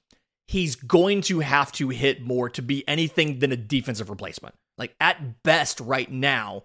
he's 0.51 0.75
going 0.75 1.21
to 1.21 1.39
have 1.39 1.71
to 1.71 1.87
hit 1.89 2.21
more 2.21 2.49
to 2.49 2.61
be 2.61 2.85
anything 2.85 3.39
than 3.39 3.53
a 3.53 3.57
defensive 3.57 4.09
replacement. 4.09 4.53
Like 4.77 4.93
at 4.99 5.43
best, 5.43 5.79
right 5.79 6.11
now, 6.11 6.63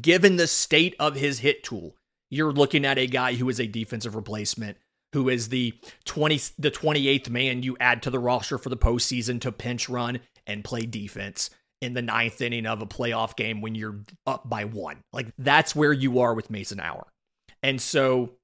given 0.00 0.36
the 0.36 0.46
state 0.46 0.94
of 1.00 1.16
his 1.16 1.40
hit 1.40 1.64
tool, 1.64 1.96
you're 2.30 2.52
looking 2.52 2.84
at 2.84 2.96
a 2.96 3.08
guy 3.08 3.34
who 3.34 3.48
is 3.48 3.58
a 3.58 3.66
defensive 3.66 4.14
replacement, 4.14 4.76
who 5.14 5.28
is 5.28 5.48
the 5.48 5.74
20 6.04 6.40
the 6.60 6.70
28th 6.70 7.28
man 7.28 7.64
you 7.64 7.76
add 7.80 8.02
to 8.04 8.10
the 8.10 8.20
roster 8.20 8.56
for 8.56 8.68
the 8.68 8.76
postseason 8.76 9.40
to 9.40 9.50
pinch 9.50 9.88
run 9.88 10.20
and 10.46 10.62
play 10.62 10.82
defense 10.82 11.50
in 11.80 11.94
the 11.94 12.02
ninth 12.02 12.40
inning 12.40 12.66
of 12.66 12.82
a 12.82 12.86
playoff 12.86 13.34
game 13.34 13.60
when 13.60 13.74
you're 13.74 13.98
up 14.28 14.48
by 14.48 14.64
one. 14.64 14.98
Like 15.12 15.26
that's 15.38 15.74
where 15.74 15.92
you 15.92 16.20
are 16.20 16.34
with 16.34 16.50
Mason 16.50 16.78
Auer, 16.78 17.08
And 17.64 17.80
so 17.80 18.34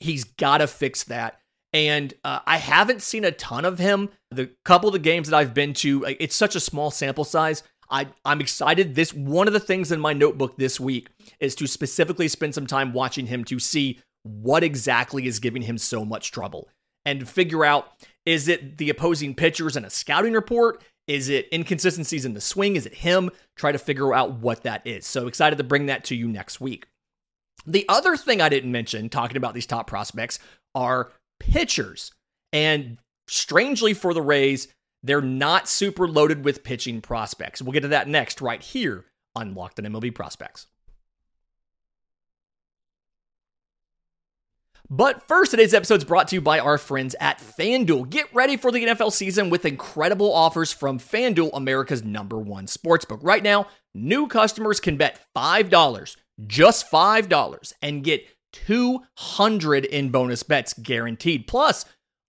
he's 0.00 0.24
got 0.24 0.58
to 0.58 0.66
fix 0.66 1.04
that. 1.04 1.38
And 1.74 2.14
uh, 2.22 2.38
I 2.46 2.58
haven't 2.58 3.02
seen 3.02 3.24
a 3.24 3.32
ton 3.32 3.64
of 3.64 3.80
him. 3.80 4.08
The 4.30 4.50
couple 4.64 4.88
of 4.88 4.92
the 4.92 5.00
games 5.00 5.28
that 5.28 5.36
I've 5.36 5.52
been 5.52 5.74
to, 5.74 6.04
it's 6.20 6.36
such 6.36 6.54
a 6.54 6.60
small 6.60 6.92
sample 6.92 7.24
size. 7.24 7.64
I, 7.90 8.06
I'm 8.24 8.40
excited. 8.40 8.94
This 8.94 9.12
one 9.12 9.48
of 9.48 9.52
the 9.52 9.60
things 9.60 9.92
in 9.92 10.00
my 10.00 10.12
notebook 10.12 10.56
this 10.56 10.78
week 10.78 11.08
is 11.40 11.54
to 11.56 11.66
specifically 11.66 12.28
spend 12.28 12.54
some 12.54 12.66
time 12.66 12.92
watching 12.92 13.26
him 13.26 13.44
to 13.46 13.58
see 13.58 14.00
what 14.22 14.62
exactly 14.62 15.26
is 15.26 15.40
giving 15.40 15.62
him 15.62 15.76
so 15.76 16.04
much 16.04 16.30
trouble 16.30 16.68
and 17.04 17.28
figure 17.28 17.64
out 17.64 17.88
is 18.24 18.48
it 18.48 18.78
the 18.78 18.88
opposing 18.88 19.34
pitchers 19.34 19.76
and 19.76 19.84
a 19.84 19.90
scouting 19.90 20.32
report? 20.32 20.82
Is 21.06 21.28
it 21.28 21.48
inconsistencies 21.52 22.24
in 22.24 22.32
the 22.32 22.40
swing? 22.40 22.76
Is 22.76 22.86
it 22.86 22.94
him? 22.94 23.30
Try 23.56 23.72
to 23.72 23.78
figure 23.78 24.14
out 24.14 24.38
what 24.38 24.62
that 24.62 24.86
is. 24.86 25.06
So 25.06 25.26
excited 25.26 25.56
to 25.58 25.64
bring 25.64 25.86
that 25.86 26.04
to 26.04 26.14
you 26.14 26.28
next 26.28 26.60
week. 26.60 26.86
The 27.66 27.84
other 27.88 28.16
thing 28.16 28.40
I 28.40 28.48
didn't 28.48 28.72
mention 28.72 29.08
talking 29.10 29.36
about 29.36 29.52
these 29.54 29.66
top 29.66 29.86
prospects 29.86 30.38
are 30.74 31.12
pitchers. 31.40 32.12
And 32.52 32.98
strangely 33.28 33.94
for 33.94 34.14
the 34.14 34.22
Rays, 34.22 34.68
they're 35.02 35.20
not 35.20 35.68
super 35.68 36.08
loaded 36.08 36.44
with 36.44 36.64
pitching 36.64 37.00
prospects. 37.00 37.60
We'll 37.60 37.72
get 37.72 37.80
to 37.80 37.88
that 37.88 38.08
next, 38.08 38.40
right 38.40 38.62
here 38.62 39.06
on 39.36 39.54
Locked 39.54 39.78
on 39.78 39.84
MLB 39.84 40.14
Prospects. 40.14 40.66
But 44.90 45.26
first, 45.26 45.50
today's 45.50 45.72
episode 45.72 45.96
is 45.96 46.04
brought 46.04 46.28
to 46.28 46.36
you 46.36 46.40
by 46.42 46.58
our 46.58 46.76
friends 46.76 47.16
at 47.18 47.38
FanDuel. 47.38 48.10
Get 48.10 48.32
ready 48.34 48.58
for 48.58 48.70
the 48.70 48.84
NFL 48.84 49.12
season 49.12 49.48
with 49.48 49.64
incredible 49.64 50.32
offers 50.32 50.72
from 50.72 50.98
FanDuel, 50.98 51.50
America's 51.54 52.04
number 52.04 52.38
one 52.38 52.66
sportsbook. 52.66 53.20
Right 53.22 53.42
now, 53.42 53.66
new 53.94 54.26
customers 54.26 54.80
can 54.80 54.98
bet 54.98 55.20
$5, 55.34 56.16
just 56.46 56.90
$5, 56.90 57.72
and 57.80 58.04
get 58.04 58.26
200 58.54 59.84
in 59.84 60.10
bonus 60.10 60.42
bets 60.42 60.72
guaranteed. 60.74 61.46
Plus, 61.46 61.84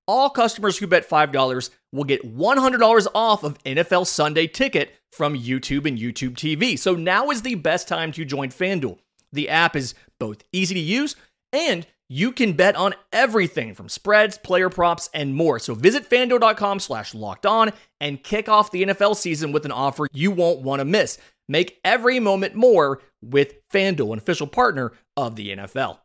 all 0.07 0.29
customers 0.29 0.77
who 0.77 0.87
bet 0.87 1.09
$5 1.09 1.69
will 1.91 2.03
get 2.03 2.35
$100 2.35 3.07
off 3.15 3.43
of 3.43 3.61
NFL 3.63 4.05
Sunday 4.07 4.47
Ticket 4.47 4.93
from 5.11 5.37
YouTube 5.37 5.87
and 5.87 5.97
YouTube 5.97 6.33
TV. 6.33 6.77
So 6.77 6.93
now 6.93 7.29
is 7.29 7.41
the 7.41 7.55
best 7.55 7.87
time 7.87 8.11
to 8.13 8.25
join 8.25 8.49
FanDuel. 8.49 8.99
The 9.31 9.49
app 9.49 9.75
is 9.75 9.95
both 10.19 10.43
easy 10.51 10.75
to 10.75 10.79
use 10.79 11.15
and 11.51 11.87
you 12.07 12.31
can 12.31 12.53
bet 12.53 12.75
on 12.75 12.93
everything 13.11 13.73
from 13.73 13.89
spreads, 13.89 14.37
player 14.37 14.69
props, 14.69 15.09
and 15.13 15.33
more. 15.33 15.57
So 15.57 15.73
visit 15.73 16.07
fanduel.com 16.07 16.79
slash 16.79 17.15
locked 17.15 17.45
on 17.45 17.71
and 17.99 18.23
kick 18.23 18.47
off 18.47 18.71
the 18.71 18.83
NFL 18.83 19.15
season 19.15 19.51
with 19.51 19.65
an 19.65 19.71
offer 19.71 20.07
you 20.13 20.31
won't 20.31 20.61
want 20.61 20.81
to 20.81 20.85
miss. 20.85 21.17
Make 21.47 21.79
every 21.83 22.19
moment 22.19 22.55
more 22.55 23.01
with 23.23 23.55
FanDuel, 23.71 24.13
an 24.13 24.19
official 24.19 24.47
partner 24.47 24.91
of 25.17 25.35
the 25.35 25.55
NFL. 25.55 25.99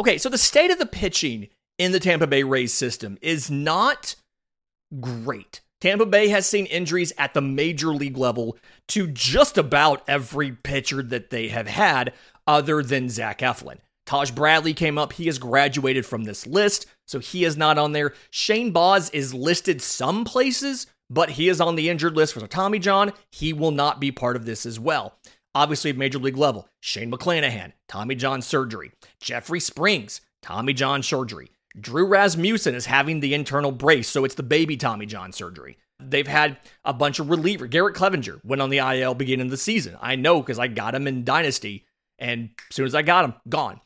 Okay, 0.00 0.16
so 0.16 0.30
the 0.30 0.38
state 0.38 0.70
of 0.70 0.78
the 0.78 0.86
pitching 0.86 1.48
in 1.76 1.92
the 1.92 2.00
Tampa 2.00 2.26
Bay 2.26 2.42
Rays 2.42 2.72
system 2.72 3.18
is 3.20 3.50
not 3.50 4.16
great. 4.98 5.60
Tampa 5.82 6.06
Bay 6.06 6.28
has 6.28 6.46
seen 6.46 6.64
injuries 6.64 7.12
at 7.18 7.34
the 7.34 7.42
major 7.42 7.88
league 7.88 8.16
level 8.16 8.56
to 8.88 9.06
just 9.08 9.58
about 9.58 10.02
every 10.08 10.52
pitcher 10.52 11.02
that 11.02 11.28
they 11.28 11.48
have 11.48 11.68
had, 11.68 12.14
other 12.46 12.82
than 12.82 13.10
Zach 13.10 13.40
Eflin. 13.40 13.76
Taj 14.06 14.30
Bradley 14.30 14.72
came 14.72 14.96
up. 14.96 15.12
He 15.12 15.26
has 15.26 15.38
graduated 15.38 16.06
from 16.06 16.24
this 16.24 16.46
list, 16.46 16.86
so 17.06 17.18
he 17.18 17.44
is 17.44 17.58
not 17.58 17.76
on 17.76 17.92
there. 17.92 18.14
Shane 18.30 18.72
Baz 18.72 19.10
is 19.10 19.34
listed 19.34 19.82
some 19.82 20.24
places, 20.24 20.86
but 21.10 21.28
he 21.32 21.50
is 21.50 21.60
on 21.60 21.76
the 21.76 21.90
injured 21.90 22.16
list 22.16 22.32
for 22.32 22.46
Tommy 22.46 22.78
John. 22.78 23.12
He 23.32 23.52
will 23.52 23.70
not 23.70 24.00
be 24.00 24.10
part 24.10 24.36
of 24.36 24.46
this 24.46 24.64
as 24.64 24.80
well. 24.80 25.18
Obviously, 25.54 25.92
major 25.92 26.18
league 26.18 26.36
level, 26.36 26.68
Shane 26.80 27.10
McClanahan, 27.10 27.72
Tommy 27.88 28.14
John 28.14 28.40
surgery. 28.40 28.92
Jeffrey 29.20 29.60
Springs, 29.60 30.20
Tommy 30.42 30.72
John 30.72 31.02
surgery. 31.02 31.50
Drew 31.78 32.06
Rasmussen 32.06 32.74
is 32.74 32.86
having 32.86 33.20
the 33.20 33.34
internal 33.34 33.72
brace, 33.72 34.08
so 34.08 34.24
it's 34.24 34.34
the 34.34 34.42
baby 34.42 34.76
Tommy 34.76 35.06
John 35.06 35.32
surgery. 35.32 35.76
They've 36.00 36.26
had 36.26 36.58
a 36.84 36.92
bunch 36.92 37.18
of 37.18 37.30
reliever. 37.30 37.66
Garrett 37.66 37.96
Cleavinger 37.96 38.40
went 38.44 38.62
on 38.62 38.70
the 38.70 38.78
IL 38.78 39.14
beginning 39.14 39.46
of 39.46 39.50
the 39.50 39.56
season. 39.56 39.96
I 40.00 40.16
know 40.16 40.40
because 40.40 40.58
I 40.58 40.68
got 40.68 40.94
him 40.94 41.06
in 41.06 41.24
Dynasty, 41.24 41.84
and 42.18 42.50
as 42.70 42.76
soon 42.76 42.86
as 42.86 42.94
I 42.94 43.02
got 43.02 43.24
him, 43.24 43.34
gone. 43.48 43.80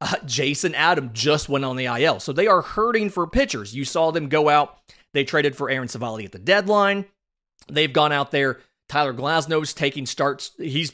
Uh, 0.00 0.14
Jason 0.24 0.74
Adam 0.74 1.10
just 1.12 1.48
went 1.48 1.64
on 1.64 1.76
the 1.76 1.86
IL. 1.86 2.20
So 2.20 2.32
they 2.32 2.46
are 2.46 2.62
hurting 2.62 3.10
for 3.10 3.26
pitchers. 3.26 3.74
You 3.74 3.84
saw 3.84 4.12
them 4.12 4.28
go 4.28 4.48
out. 4.48 4.78
They 5.12 5.24
traded 5.24 5.56
for 5.56 5.68
Aaron 5.68 5.88
Civale 5.88 6.24
at 6.24 6.32
the 6.32 6.38
deadline. 6.38 7.06
They've 7.68 7.92
gone 7.92 8.12
out 8.12 8.30
there. 8.30 8.60
Tyler 8.88 9.12
Glasnow's 9.12 9.74
taking 9.74 10.06
starts. 10.06 10.52
He's 10.56 10.92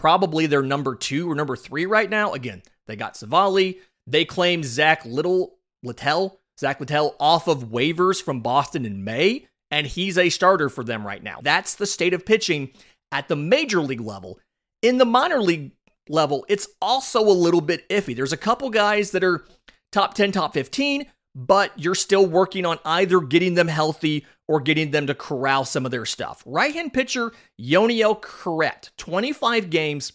probably 0.00 0.46
their 0.46 0.62
number 0.62 0.94
two 0.94 1.30
or 1.30 1.34
number 1.34 1.54
three 1.54 1.84
right 1.84 2.08
now. 2.08 2.32
Again, 2.32 2.62
they 2.86 2.96
got 2.96 3.16
Civale. 3.16 3.76
They 4.06 4.24
claimed 4.24 4.64
Zach 4.64 5.04
Little 5.04 5.58
Littell, 5.82 6.40
Zach 6.58 6.80
Littell 6.80 7.14
off 7.20 7.48
of 7.48 7.64
waivers 7.64 8.22
from 8.22 8.40
Boston 8.40 8.86
in 8.86 9.04
May, 9.04 9.46
and 9.70 9.86
he's 9.86 10.16
a 10.16 10.30
starter 10.30 10.70
for 10.70 10.82
them 10.82 11.06
right 11.06 11.22
now. 11.22 11.40
That's 11.42 11.74
the 11.74 11.86
state 11.86 12.14
of 12.14 12.24
pitching 12.24 12.70
at 13.12 13.28
the 13.28 13.36
major 13.36 13.82
league 13.82 14.00
level. 14.00 14.40
In 14.80 14.96
the 14.96 15.04
minor 15.04 15.42
league 15.42 15.72
level, 16.08 16.46
it's 16.48 16.66
also 16.80 17.20
a 17.20 17.30
little 17.30 17.60
bit 17.60 17.86
iffy. 17.90 18.16
There's 18.16 18.32
a 18.32 18.38
couple 18.38 18.70
guys 18.70 19.10
that 19.10 19.22
are 19.22 19.44
top 19.92 20.14
10, 20.14 20.32
top 20.32 20.54
15, 20.54 21.04
but 21.34 21.72
you're 21.76 21.94
still 21.94 22.24
working 22.24 22.64
on 22.64 22.78
either 22.86 23.20
getting 23.20 23.52
them 23.52 23.68
healthy 23.68 24.24
or 24.50 24.60
getting 24.60 24.90
them 24.90 25.06
to 25.06 25.14
corral 25.14 25.64
some 25.64 25.84
of 25.84 25.92
their 25.92 26.04
stuff. 26.04 26.42
Right 26.44 26.74
hand 26.74 26.92
pitcher 26.92 27.30
Yoniel 27.56 28.20
Curet, 28.20 28.90
25 28.96 29.70
games 29.70 30.14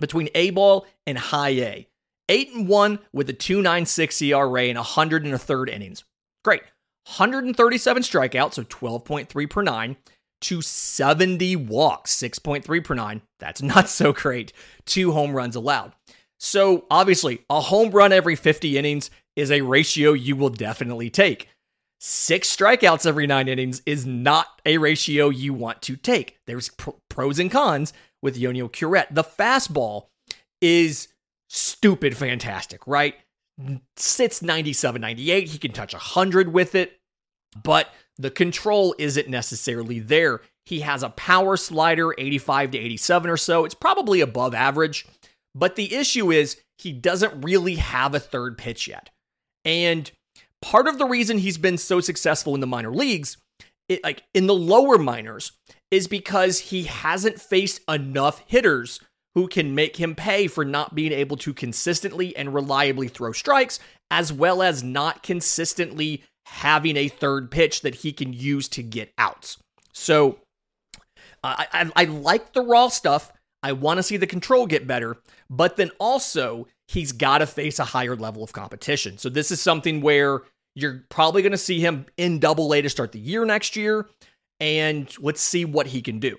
between 0.00 0.30
A 0.34 0.48
ball 0.48 0.86
and 1.06 1.18
high 1.18 1.50
A. 1.50 1.88
8 2.30 2.52
and 2.54 2.66
1 2.66 2.98
with 3.12 3.28
a 3.28 3.34
296 3.34 4.22
ERA 4.22 4.62
and 4.62 4.78
100 4.78 5.24
and 5.26 5.34
a 5.34 5.38
third 5.38 5.68
innings. 5.68 6.02
Great. 6.42 6.62
137 7.16 8.02
strikeouts, 8.02 8.54
so 8.54 8.62
12.3 8.64 9.50
per 9.50 9.62
9 9.62 9.96
to 10.40 10.62
70 10.62 11.56
walks, 11.56 12.14
6.3 12.14 12.82
per 12.82 12.94
9. 12.94 13.20
That's 13.38 13.60
not 13.60 13.88
so 13.90 14.14
great. 14.14 14.54
Two 14.86 15.12
home 15.12 15.32
runs 15.32 15.56
allowed. 15.56 15.92
So, 16.40 16.86
obviously, 16.90 17.44
a 17.50 17.60
home 17.60 17.90
run 17.90 18.12
every 18.12 18.36
50 18.36 18.78
innings 18.78 19.10
is 19.36 19.50
a 19.50 19.60
ratio 19.60 20.14
you 20.14 20.36
will 20.36 20.50
definitely 20.50 21.10
take. 21.10 21.48
Six 22.00 22.54
strikeouts 22.54 23.06
every 23.06 23.26
nine 23.26 23.48
innings 23.48 23.82
is 23.84 24.06
not 24.06 24.60
a 24.64 24.78
ratio 24.78 25.30
you 25.30 25.52
want 25.52 25.82
to 25.82 25.96
take. 25.96 26.38
There's 26.46 26.68
pr- 26.68 26.90
pros 27.10 27.38
and 27.38 27.50
cons 27.50 27.92
with 28.22 28.38
Yoniel 28.38 28.70
Curet. 28.70 29.06
The 29.10 29.24
fastball 29.24 30.06
is 30.60 31.08
stupid 31.48 32.16
fantastic, 32.16 32.86
right? 32.86 33.16
Sits 33.96 34.42
97, 34.42 35.00
98. 35.00 35.48
He 35.48 35.58
can 35.58 35.72
touch 35.72 35.92
100 35.92 36.52
with 36.52 36.76
it, 36.76 37.00
but 37.64 37.92
the 38.16 38.30
control 38.30 38.94
isn't 38.98 39.28
necessarily 39.28 39.98
there. 39.98 40.40
He 40.66 40.80
has 40.80 41.02
a 41.02 41.10
power 41.10 41.56
slider, 41.56 42.14
85 42.16 42.72
to 42.72 42.78
87 42.78 43.30
or 43.30 43.36
so. 43.36 43.64
It's 43.64 43.74
probably 43.74 44.20
above 44.20 44.54
average, 44.54 45.06
but 45.54 45.74
the 45.74 45.94
issue 45.94 46.30
is 46.30 46.60
he 46.76 46.92
doesn't 46.92 47.40
really 47.40 47.76
have 47.76 48.14
a 48.14 48.20
third 48.20 48.56
pitch 48.58 48.86
yet. 48.86 49.10
And 49.64 50.10
part 50.62 50.88
of 50.88 50.98
the 50.98 51.06
reason 51.06 51.38
he's 51.38 51.58
been 51.58 51.78
so 51.78 52.00
successful 52.00 52.54
in 52.54 52.60
the 52.60 52.66
minor 52.66 52.92
leagues, 52.92 53.36
it, 53.88 54.02
like 54.04 54.22
in 54.34 54.46
the 54.46 54.54
lower 54.54 54.98
minors, 54.98 55.52
is 55.90 56.06
because 56.06 56.58
he 56.58 56.84
hasn't 56.84 57.40
faced 57.40 57.80
enough 57.88 58.42
hitters 58.46 59.00
who 59.34 59.46
can 59.48 59.74
make 59.74 59.96
him 59.96 60.14
pay 60.14 60.46
for 60.46 60.64
not 60.64 60.94
being 60.94 61.12
able 61.12 61.36
to 61.36 61.54
consistently 61.54 62.36
and 62.36 62.54
reliably 62.54 63.08
throw 63.08 63.32
strikes, 63.32 63.78
as 64.10 64.32
well 64.32 64.62
as 64.62 64.82
not 64.82 65.22
consistently 65.22 66.24
having 66.46 66.96
a 66.96 67.08
third 67.08 67.50
pitch 67.50 67.82
that 67.82 67.96
he 67.96 68.12
can 68.12 68.32
use 68.32 68.68
to 68.68 68.82
get 68.82 69.12
outs. 69.18 69.58
So 69.92 70.38
uh, 71.44 71.64
I, 71.72 71.90
I 71.94 72.04
like 72.04 72.52
the 72.52 72.62
raw 72.62 72.88
stuff. 72.88 73.32
I 73.62 73.72
want 73.72 73.98
to 73.98 74.02
see 74.02 74.16
the 74.16 74.26
control 74.26 74.66
get 74.66 74.86
better, 74.86 75.16
but 75.50 75.76
then 75.76 75.90
also 75.98 76.66
he's 76.88 77.12
got 77.12 77.38
to 77.38 77.46
face 77.46 77.78
a 77.78 77.84
higher 77.84 78.16
level 78.16 78.42
of 78.42 78.52
competition. 78.52 79.18
So 79.18 79.28
this 79.28 79.50
is 79.50 79.60
something 79.60 80.00
where 80.00 80.42
you're 80.74 81.04
probably 81.08 81.42
going 81.42 81.52
to 81.52 81.58
see 81.58 81.80
him 81.80 82.06
in 82.16 82.40
double 82.40 82.72
A 82.74 82.82
to 82.82 82.88
start 82.88 83.12
the 83.12 83.20
year 83.20 83.44
next 83.44 83.76
year. 83.76 84.08
And 84.58 85.12
let's 85.20 85.40
see 85.40 85.64
what 85.64 85.88
he 85.88 86.02
can 86.02 86.18
do. 86.18 86.38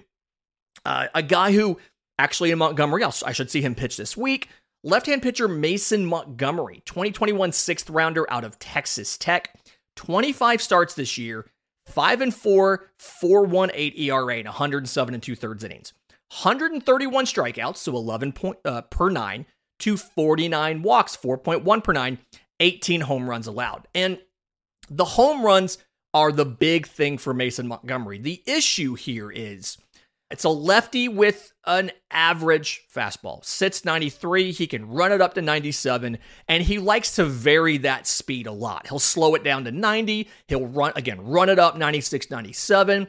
Uh, 0.86 1.08
a 1.14 1.24
guy 1.24 1.54
who 1.54 1.78
actually 2.20 2.52
in 2.52 2.60
Montgomery. 2.60 3.04
I 3.04 3.32
should 3.32 3.50
see 3.50 3.62
him 3.62 3.74
pitch 3.74 3.98
this 3.98 4.16
week. 4.16 4.50
Left 4.84 5.08
hand 5.08 5.24
pitcher 5.24 5.48
Mason 5.48 6.06
Montgomery, 6.06 6.84
2021 6.86 7.52
sixth 7.52 7.90
rounder 7.90 8.32
out 8.32 8.44
of 8.44 8.60
Texas 8.60 9.18
Tech. 9.18 9.58
25 9.96 10.62
starts 10.62 10.94
this 10.94 11.18
year, 11.18 11.46
5 11.88 12.22
and 12.22 12.34
4, 12.34 12.90
418 12.98 14.02
ERA, 14.02 14.36
and 14.36 14.46
107 14.46 15.14
and 15.14 15.24
two 15.24 15.36
thirds 15.36 15.64
innings. 15.64 15.92
131 16.30 17.26
strikeouts, 17.26 17.78
so 17.78 17.96
11 17.96 18.32
point, 18.32 18.60
uh, 18.64 18.84
per 18.84 19.10
nine, 19.10 19.46
to 19.80 19.98
49 19.98 20.82
walks, 20.82 21.18
4.1 21.18 21.84
per 21.84 21.94
nine, 21.94 22.20
18 22.60 23.02
home 23.02 23.30
runs 23.30 23.48
allowed. 23.48 23.88
And 23.96 24.20
the 24.89 25.06
home 25.06 25.44
runs 25.44 25.78
are 26.13 26.32
the 26.32 26.46
big 26.46 26.88
thing 26.88 27.18
for 27.18 27.34
Mason 27.34 27.68
Montgomery. 27.68 28.18
The 28.18 28.42
issue 28.46 28.96
here 28.96 29.32
is 29.32 29.78
it's 30.32 30.44
a 30.44 30.50
lefty 30.50 31.08
with 31.08 31.54
an 31.65 31.92
average 32.12 32.84
fastball. 32.94 33.44
Sits 33.44 33.84
93. 33.84 34.52
He 34.52 34.68
can 34.68 34.89
run 34.89 35.12
it 35.12 35.22
up 35.22 35.34
to 35.36 35.42
97, 35.42 36.20
and 36.48 36.63
he 36.63 36.78
likes 36.78 37.15
to 37.15 37.26
vary 37.26 37.78
that 37.80 38.06
speed 38.06 38.46
a 38.46 38.52
lot. 38.52 38.88
He'll 38.88 39.00
slow 39.00 39.34
it 39.36 39.44
down 39.44 39.63
to 39.65 39.72
90. 39.72 40.28
He'll 40.48 40.68
run, 40.68 40.94
again, 40.96 41.26
run 41.26 41.50
it 41.50 41.58
up 41.58 41.78
96, 41.78 42.30
97, 42.30 43.08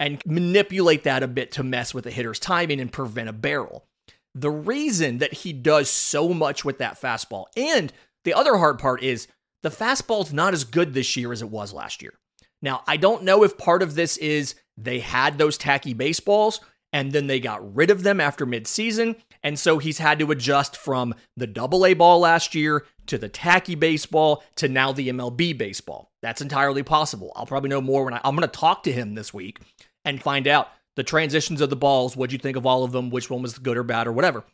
and 0.00 0.22
manipulate 0.24 1.04
that 1.04 1.22
a 1.22 1.28
bit 1.28 1.52
to 1.52 1.62
mess 1.62 1.92
with 1.92 2.04
the 2.04 2.10
hitter's 2.10 2.38
timing 2.38 2.80
and 2.80 2.90
prevent 2.90 3.28
a 3.28 3.34
barrel. 3.34 3.84
The 4.34 4.50
reason 4.50 5.18
that 5.18 5.34
he 5.34 5.52
does 5.52 5.90
so 5.90 6.30
much 6.30 6.64
with 6.64 6.78
that 6.78 7.00
fastball, 7.00 7.46
and 7.56 7.92
the 8.24 8.34
other 8.34 8.56
hard 8.56 8.78
part 8.78 9.02
is 9.02 9.28
the 9.62 9.70
fastball's 9.70 10.32
not 10.32 10.54
as 10.54 10.64
good 10.64 10.94
this 10.94 11.16
year 11.16 11.32
as 11.32 11.42
it 11.42 11.50
was 11.50 11.72
last 11.72 12.02
year. 12.02 12.14
Now, 12.60 12.82
I 12.86 12.96
don't 12.96 13.24
know 13.24 13.42
if 13.42 13.58
part 13.58 13.82
of 13.82 13.94
this 13.94 14.16
is 14.16 14.54
they 14.76 15.00
had 15.00 15.36
those 15.36 15.58
tacky 15.58 15.94
baseballs 15.94 16.60
and 16.92 17.12
then 17.12 17.26
they 17.26 17.40
got 17.40 17.74
rid 17.74 17.90
of 17.90 18.02
them 18.02 18.20
after 18.20 18.46
midseason. 18.46 19.16
And 19.42 19.58
so 19.58 19.78
he's 19.78 19.98
had 19.98 20.18
to 20.18 20.30
adjust 20.30 20.76
from 20.76 21.14
the 21.36 21.46
double 21.46 21.84
A 21.86 21.94
ball 21.94 22.20
last 22.20 22.54
year 22.54 22.84
to 23.06 23.18
the 23.18 23.28
tacky 23.28 23.74
baseball 23.74 24.44
to 24.56 24.68
now 24.68 24.92
the 24.92 25.08
MLB 25.08 25.56
baseball. 25.56 26.12
That's 26.20 26.42
entirely 26.42 26.82
possible. 26.82 27.32
I'll 27.34 27.46
probably 27.46 27.70
know 27.70 27.80
more 27.80 28.04
when 28.04 28.14
I, 28.14 28.20
I'm 28.24 28.36
going 28.36 28.48
to 28.48 28.58
talk 28.58 28.84
to 28.84 28.92
him 28.92 29.14
this 29.14 29.34
week 29.34 29.58
and 30.04 30.22
find 30.22 30.46
out 30.46 30.68
the 30.96 31.02
transitions 31.02 31.60
of 31.60 31.70
the 31.70 31.76
balls. 31.76 32.16
What'd 32.16 32.32
you 32.32 32.38
think 32.38 32.56
of 32.56 32.66
all 32.66 32.84
of 32.84 32.92
them? 32.92 33.10
Which 33.10 33.30
one 33.30 33.42
was 33.42 33.58
good 33.58 33.76
or 33.76 33.82
bad 33.82 34.06
or 34.06 34.12
whatever. 34.12 34.44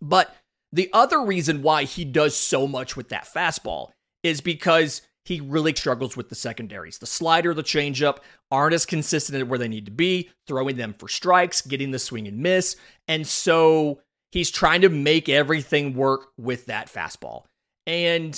But 0.00 0.34
the 0.72 0.90
other 0.92 1.22
reason 1.22 1.62
why 1.62 1.84
he 1.84 2.04
does 2.04 2.36
so 2.36 2.66
much 2.66 2.96
with 2.96 3.08
that 3.08 3.28
fastball 3.32 3.90
is 4.22 4.40
because 4.40 5.02
he 5.24 5.40
really 5.40 5.74
struggles 5.74 6.16
with 6.16 6.28
the 6.28 6.34
secondaries. 6.34 6.98
The 6.98 7.06
slider, 7.06 7.54
the 7.54 7.62
changeup 7.62 8.18
aren't 8.50 8.74
as 8.74 8.86
consistent 8.86 9.48
where 9.48 9.58
they 9.58 9.68
need 9.68 9.84
to 9.84 9.90
be, 9.90 10.30
throwing 10.46 10.76
them 10.76 10.94
for 10.98 11.08
strikes, 11.08 11.60
getting 11.60 11.90
the 11.90 11.98
swing 11.98 12.26
and 12.26 12.38
miss. 12.38 12.76
And 13.06 13.26
so 13.26 14.00
he's 14.32 14.50
trying 14.50 14.80
to 14.80 14.88
make 14.88 15.28
everything 15.28 15.94
work 15.94 16.28
with 16.38 16.66
that 16.66 16.88
fastball. 16.88 17.44
And 17.86 18.34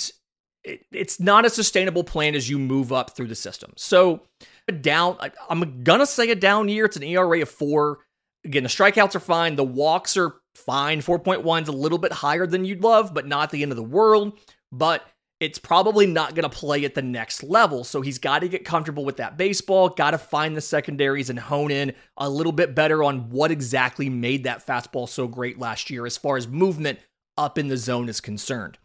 it, 0.63 0.85
it's 0.91 1.19
not 1.19 1.45
a 1.45 1.49
sustainable 1.49 2.03
plan 2.03 2.35
as 2.35 2.49
you 2.49 2.59
move 2.59 2.91
up 2.91 3.15
through 3.15 3.27
the 3.27 3.35
system. 3.35 3.73
So, 3.75 4.21
down, 4.71 5.17
I'm 5.49 5.83
going 5.83 5.99
to 5.99 6.05
say 6.05 6.29
a 6.29 6.35
down 6.35 6.69
year. 6.69 6.85
It's 6.85 6.97
an 6.97 7.03
ERA 7.03 7.41
of 7.41 7.49
four. 7.49 7.99
Again, 8.45 8.63
the 8.63 8.69
strikeouts 8.69 9.15
are 9.15 9.19
fine. 9.21 9.55
The 9.55 9.63
walks 9.63 10.17
are 10.17 10.35
fine. 10.55 11.01
4.1 11.01 11.63
is 11.63 11.67
a 11.67 11.73
little 11.73 11.97
bit 11.97 12.11
higher 12.11 12.45
than 12.45 12.65
you'd 12.65 12.83
love, 12.83 13.13
but 13.13 13.27
not 13.27 13.51
the 13.51 13.63
end 13.63 13.71
of 13.71 13.77
the 13.77 13.83
world. 13.83 14.37
But 14.71 15.03
it's 15.39 15.59
probably 15.59 16.05
not 16.05 16.35
going 16.35 16.49
to 16.49 16.55
play 16.55 16.85
at 16.85 16.95
the 16.95 17.01
next 17.01 17.43
level. 17.43 17.83
So 17.83 18.01
he's 18.01 18.17
got 18.17 18.39
to 18.39 18.47
get 18.47 18.63
comfortable 18.63 19.03
with 19.03 19.17
that 19.17 19.37
baseball, 19.37 19.89
got 19.89 20.11
to 20.11 20.17
find 20.17 20.55
the 20.55 20.61
secondaries 20.61 21.29
and 21.29 21.37
hone 21.37 21.69
in 21.69 21.93
a 22.17 22.29
little 22.29 22.53
bit 22.53 22.73
better 22.73 23.03
on 23.03 23.29
what 23.29 23.51
exactly 23.51 24.09
made 24.09 24.45
that 24.45 24.65
fastball 24.65 25.07
so 25.09 25.27
great 25.27 25.59
last 25.59 25.89
year 25.89 26.05
as 26.05 26.17
far 26.17 26.37
as 26.37 26.47
movement 26.47 26.99
up 27.37 27.57
in 27.57 27.67
the 27.67 27.75
zone 27.75 28.07
is 28.07 28.21
concerned. 28.21 28.77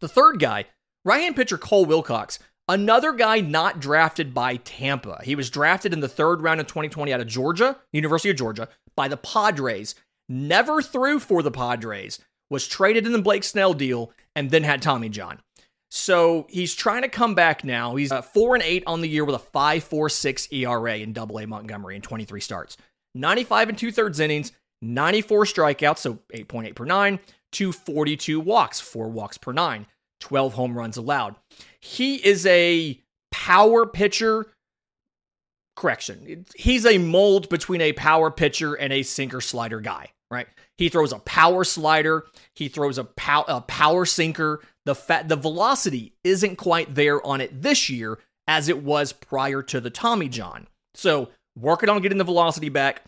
The 0.00 0.08
third 0.08 0.40
guy, 0.40 0.64
right 1.04 1.20
hand 1.20 1.36
pitcher 1.36 1.58
Cole 1.58 1.86
Wilcox, 1.86 2.38
another 2.68 3.12
guy 3.12 3.40
not 3.40 3.80
drafted 3.80 4.34
by 4.34 4.56
Tampa. 4.56 5.20
He 5.22 5.34
was 5.34 5.50
drafted 5.50 5.92
in 5.92 6.00
the 6.00 6.08
third 6.08 6.42
round 6.42 6.60
of 6.60 6.66
2020 6.66 7.12
out 7.12 7.20
of 7.20 7.26
Georgia, 7.26 7.76
University 7.92 8.30
of 8.30 8.36
Georgia, 8.36 8.68
by 8.96 9.08
the 9.08 9.16
Padres. 9.16 9.94
Never 10.28 10.82
threw 10.82 11.20
for 11.20 11.42
the 11.42 11.50
Padres, 11.50 12.18
was 12.50 12.66
traded 12.66 13.06
in 13.06 13.12
the 13.12 13.22
Blake 13.22 13.44
Snell 13.44 13.74
deal, 13.74 14.12
and 14.34 14.50
then 14.50 14.64
had 14.64 14.82
Tommy 14.82 15.08
John. 15.08 15.40
So 15.90 16.46
he's 16.50 16.74
trying 16.74 17.02
to 17.02 17.08
come 17.08 17.34
back 17.34 17.64
now. 17.64 17.94
He's 17.94 18.10
uh, 18.10 18.22
four 18.22 18.54
and 18.54 18.62
eight 18.62 18.82
on 18.86 19.00
the 19.00 19.08
year 19.08 19.24
with 19.24 19.36
a 19.36 19.40
five 19.40 19.84
four 19.84 20.08
six 20.08 20.48
ERA 20.52 20.98
in 20.98 21.12
Double 21.12 21.38
A 21.38 21.46
Montgomery 21.46 21.94
in 21.96 22.02
23 22.02 22.40
starts, 22.40 22.76
95 23.14 23.68
and 23.70 23.78
two 23.78 23.92
thirds 23.92 24.18
innings, 24.18 24.52
94 24.82 25.44
strikeouts, 25.44 25.98
so 25.98 26.18
8.8 26.34 26.74
per 26.74 26.84
nine, 26.84 27.20
242 27.52 28.40
walks, 28.40 28.80
four 28.80 29.08
walks 29.08 29.38
per 29.38 29.52
nine, 29.52 29.86
12 30.20 30.54
home 30.54 30.76
runs 30.76 30.96
allowed. 30.96 31.36
He 31.86 32.16
is 32.16 32.44
a 32.46 33.00
power 33.30 33.86
pitcher. 33.86 34.46
Correction. 35.76 36.44
He's 36.56 36.84
a 36.84 36.98
mold 36.98 37.48
between 37.48 37.80
a 37.80 37.92
power 37.92 38.30
pitcher 38.30 38.74
and 38.74 38.92
a 38.92 39.02
sinker 39.02 39.40
slider 39.40 39.80
guy, 39.80 40.08
right? 40.30 40.48
He 40.78 40.88
throws 40.88 41.12
a 41.12 41.20
power 41.20 41.64
slider, 41.64 42.26
he 42.54 42.68
throws 42.68 42.98
a, 42.98 43.04
pow- 43.04 43.44
a 43.46 43.60
power 43.60 44.04
sinker. 44.04 44.62
The 44.84 44.94
fat 44.94 45.28
the 45.28 45.36
velocity 45.36 46.12
isn't 46.22 46.56
quite 46.56 46.94
there 46.94 47.24
on 47.26 47.40
it 47.40 47.62
this 47.62 47.88
year 47.88 48.18
as 48.46 48.68
it 48.68 48.82
was 48.82 49.12
prior 49.12 49.62
to 49.62 49.80
the 49.80 49.90
Tommy 49.90 50.28
John. 50.28 50.68
So, 50.94 51.30
working 51.58 51.88
on 51.88 52.02
getting 52.02 52.18
the 52.18 52.24
velocity 52.24 52.68
back 52.68 53.02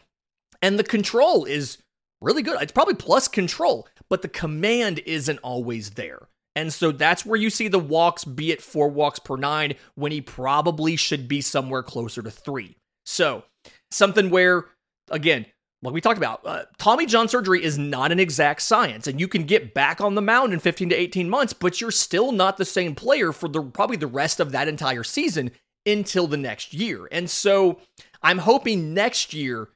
and 0.62 0.79
the 0.79 0.85
control 0.85 1.45
is 1.45 1.79
really 2.21 2.43
good. 2.43 2.61
It's 2.61 2.73
probably 2.73 2.95
plus 2.95 3.29
control, 3.29 3.87
but 4.09 4.23
the 4.23 4.29
command 4.29 5.01
isn't 5.01 5.38
always 5.38 5.91
there. 5.91 6.29
And 6.59 6.73
so 6.73 6.90
that's 6.90 7.25
where 7.25 7.38
you 7.38 7.51
see 7.51 7.68
the 7.68 7.79
walks 7.79 8.25
be 8.25 8.51
at 8.51 8.61
four 8.61 8.88
walks 8.88 9.21
per 9.21 9.37
nine 9.37 9.75
when 9.94 10.11
he 10.11 10.21
probably 10.21 10.97
should 10.97 11.29
be 11.29 11.40
somewhere 11.40 11.85
closer 11.85 12.21
to 12.21 12.33
three. 12.33 12.75
So, 13.07 13.44
something 13.92 14.29
where, 14.29 14.64
again, 15.09 15.47
like 15.83 15.94
we 15.94 16.01
talked 16.01 16.18
about, 16.18 16.40
uh, 16.44 16.64
Tommy 16.77 17.07
John 17.07 17.29
surgery 17.29 17.62
is 17.62 17.79
not 17.79 18.11
an 18.11 18.18
exact 18.18 18.62
science, 18.62 19.07
and 19.07 19.21
you 19.21 19.29
can 19.29 19.44
get 19.44 19.73
back 19.73 20.01
on 20.01 20.16
the 20.16 20.21
mound 20.21 20.53
in 20.53 20.59
15 20.59 20.88
to 20.88 20.97
18 20.97 21.31
months, 21.31 21.53
but 21.53 21.81
you're 21.81 21.92
still 21.92 22.33
not 22.33 22.57
the 22.57 22.64
same 22.64 22.97
player 22.97 23.31
for 23.31 23.49
the 23.49 23.62
probably 23.62 23.97
the 23.97 24.09
rest 24.09 24.40
of 24.40 24.51
that 24.51 24.66
entire 24.66 25.05
season 25.05 25.53
until 25.87 26.27
the 26.27 26.37
next 26.37 26.75
year. 26.75 27.09
And 27.12 27.31
so 27.31 27.79
I'm 28.21 28.38
hoping 28.38 28.94
next 28.94 29.33
year, 29.33 29.68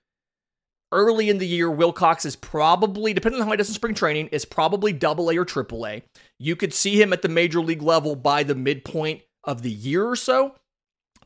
early 0.92 1.30
in 1.30 1.38
the 1.38 1.46
year, 1.46 1.70
Wilcox 1.70 2.24
is 2.24 2.36
probably, 2.36 3.12
depending 3.12 3.40
on 3.40 3.46
how 3.46 3.52
he 3.52 3.56
does 3.56 3.68
in 3.68 3.74
spring 3.74 3.94
training, 3.94 4.28
is 4.28 4.44
probably 4.44 4.92
double 4.92 5.30
A 5.30 5.38
or 5.38 5.44
triple 5.44 5.86
A. 5.86 6.02
You 6.38 6.54
could 6.54 6.72
see 6.72 7.00
him 7.00 7.12
at 7.12 7.22
the 7.22 7.28
major 7.28 7.60
league 7.60 7.82
level 7.82 8.14
by 8.14 8.42
the 8.42 8.54
midpoint 8.54 9.22
of 9.44 9.62
the 9.62 9.70
year 9.70 10.06
or 10.06 10.16
so, 10.16 10.54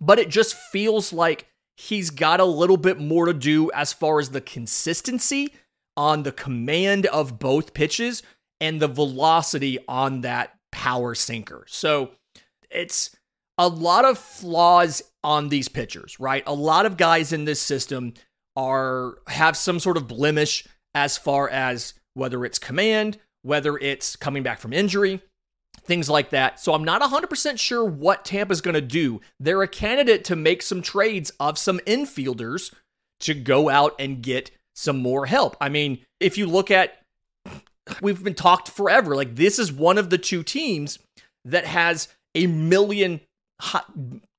but 0.01 0.19
it 0.19 0.29
just 0.29 0.55
feels 0.55 1.13
like 1.13 1.49
he's 1.77 2.11
got 2.11 2.41
a 2.41 2.45
little 2.45 2.77
bit 2.77 2.99
more 2.99 3.27
to 3.27 3.35
do 3.35 3.71
as 3.73 3.93
far 3.93 4.19
as 4.19 4.31
the 4.31 4.41
consistency 4.41 5.53
on 5.97 6.23
the 6.23 6.33
command 6.33 7.07
of 7.07 7.39
both 7.39 7.75
pitches 7.75 8.23
and 8.61 8.81
the 8.81 8.89
velocity 8.89 9.79
on 9.89 10.23
that 10.23 10.55
power 10.73 11.15
sinker. 11.15 11.65
So 11.69 12.13
it's 12.71 13.15
a 13.59 13.69
lot 13.69 14.05
of 14.05 14.19
flaws 14.19 15.03
on 15.25 15.49
these 15.49 15.69
pitchers, 15.69 16.19
right? 16.21 16.43
A 16.47 16.55
lot 16.55 16.87
of 16.87 16.97
guys 16.97 17.33
in 17.33 17.45
this 17.45 17.61
system 17.61 18.15
are 18.57 19.19
have 19.29 19.57
some 19.57 19.79
sort 19.79 19.97
of 19.97 20.09
blemish 20.09 20.67
as 20.95 21.19
far 21.19 21.49
as 21.49 21.95
whether 22.15 22.45
it's 22.45 22.59
command, 22.59 23.19
whether 23.43 23.77
it's 23.77 24.17
coming 24.17 24.43
back 24.43 24.59
from 24.59 24.73
injury, 24.73 25.21
things 25.83 26.09
like 26.09 26.31
that. 26.31 26.59
So 26.59 26.73
I'm 26.73 26.85
not 26.85 27.03
100% 27.03 27.59
sure 27.59 27.85
what 27.85 28.25
Tampa's 28.25 28.61
going 28.61 28.75
to 28.75 28.81
do. 28.81 29.21
They're 29.39 29.63
a 29.63 29.69
candidate 29.69 30.25
to 30.25 30.37
make 30.37 30.63
some 30.63 30.83
trades 30.83 31.31
of 31.39 31.59
some 31.59 31.79
infielders 31.81 32.75
to 33.21 33.35
go 33.35 33.69
out 33.69 33.95
and 33.99 34.23
get 34.23 34.51
some 34.75 34.99
more 34.99 35.27
help. 35.27 35.57
I 35.61 35.69
mean, 35.69 36.01
if 36.21 36.39
you 36.39 36.47
look 36.47 36.71
at 36.71 36.99
we've 38.03 38.23
been 38.23 38.35
talked 38.35 38.69
forever, 38.69 39.15
like 39.15 39.37
this 39.37 39.59
is 39.59 39.73
one 39.73 39.99
of 39.99 40.11
the 40.11 40.19
two 40.19 40.43
teams 40.43 40.99
that 41.45 41.67
has 41.67 42.09
a 42.35 42.47
million 42.47 43.21
high, 43.61 43.83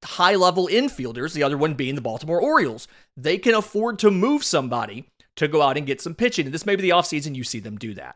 high 0.03 0.35
level 0.35 0.67
infielders, 0.67 1.33
the 1.33 1.43
other 1.43 1.57
one 1.57 1.73
being 1.73 1.95
the 1.95 2.01
Baltimore 2.01 2.41
Orioles. 2.41 2.87
They 3.17 3.39
can 3.39 3.55
afford 3.55 3.97
to 3.99 4.11
move 4.11 4.43
somebody 4.43 5.09
to 5.35 5.47
go 5.47 5.61
out 5.63 5.75
and 5.75 5.87
get 5.87 5.99
some 5.99 6.13
pitching. 6.13 6.45
And 6.45 6.53
this 6.53 6.65
may 6.65 6.75
be 6.75 6.83
the 6.83 6.91
offseason 6.91 7.35
you 7.35 7.43
see 7.43 7.59
them 7.59 7.77
do 7.77 7.95
that. 7.95 8.15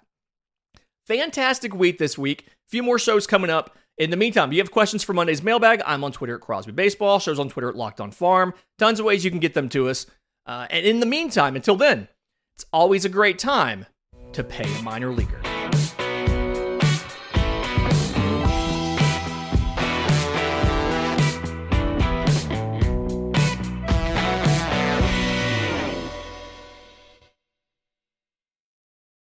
Fantastic 1.08 1.74
week 1.74 1.98
this 1.98 2.18
week. 2.18 2.46
A 2.48 2.70
few 2.70 2.84
more 2.84 3.00
shows 3.00 3.26
coming 3.26 3.50
up. 3.50 3.76
In 3.98 4.12
the 4.12 4.18
meantime, 4.18 4.50
if 4.50 4.54
you 4.54 4.62
have 4.62 4.72
questions 4.72 5.04
for 5.04 5.14
Monday's 5.14 5.44
mailbag, 5.44 5.82
I'm 5.86 6.04
on 6.04 6.12
Twitter 6.12 6.36
at 6.36 6.42
Crosby 6.42 6.72
Baseball. 6.72 7.20
Shows 7.20 7.40
on 7.40 7.50
Twitter 7.50 7.70
at 7.70 7.76
Locked 7.76 8.00
On 8.00 8.12
Farm. 8.12 8.54
Tons 8.78 9.00
of 9.00 9.06
ways 9.06 9.26
you 9.26 9.32
can 9.32 9.40
get 9.40 9.54
them 9.54 9.70
to 9.70 9.90
us. 9.90 10.06
Uh, 10.46 10.68
and 10.70 10.86
in 10.86 11.00
the 11.00 11.06
meantime, 11.06 11.56
until 11.56 11.76
then, 11.76 12.08
it's 12.56 12.66
always 12.72 13.06
a 13.06 13.10
great 13.10 13.40
time 13.40 13.88
to 14.34 14.44
pay 14.44 14.72
a 14.80 14.82
minor 14.82 15.12
leaguer. 15.12 15.42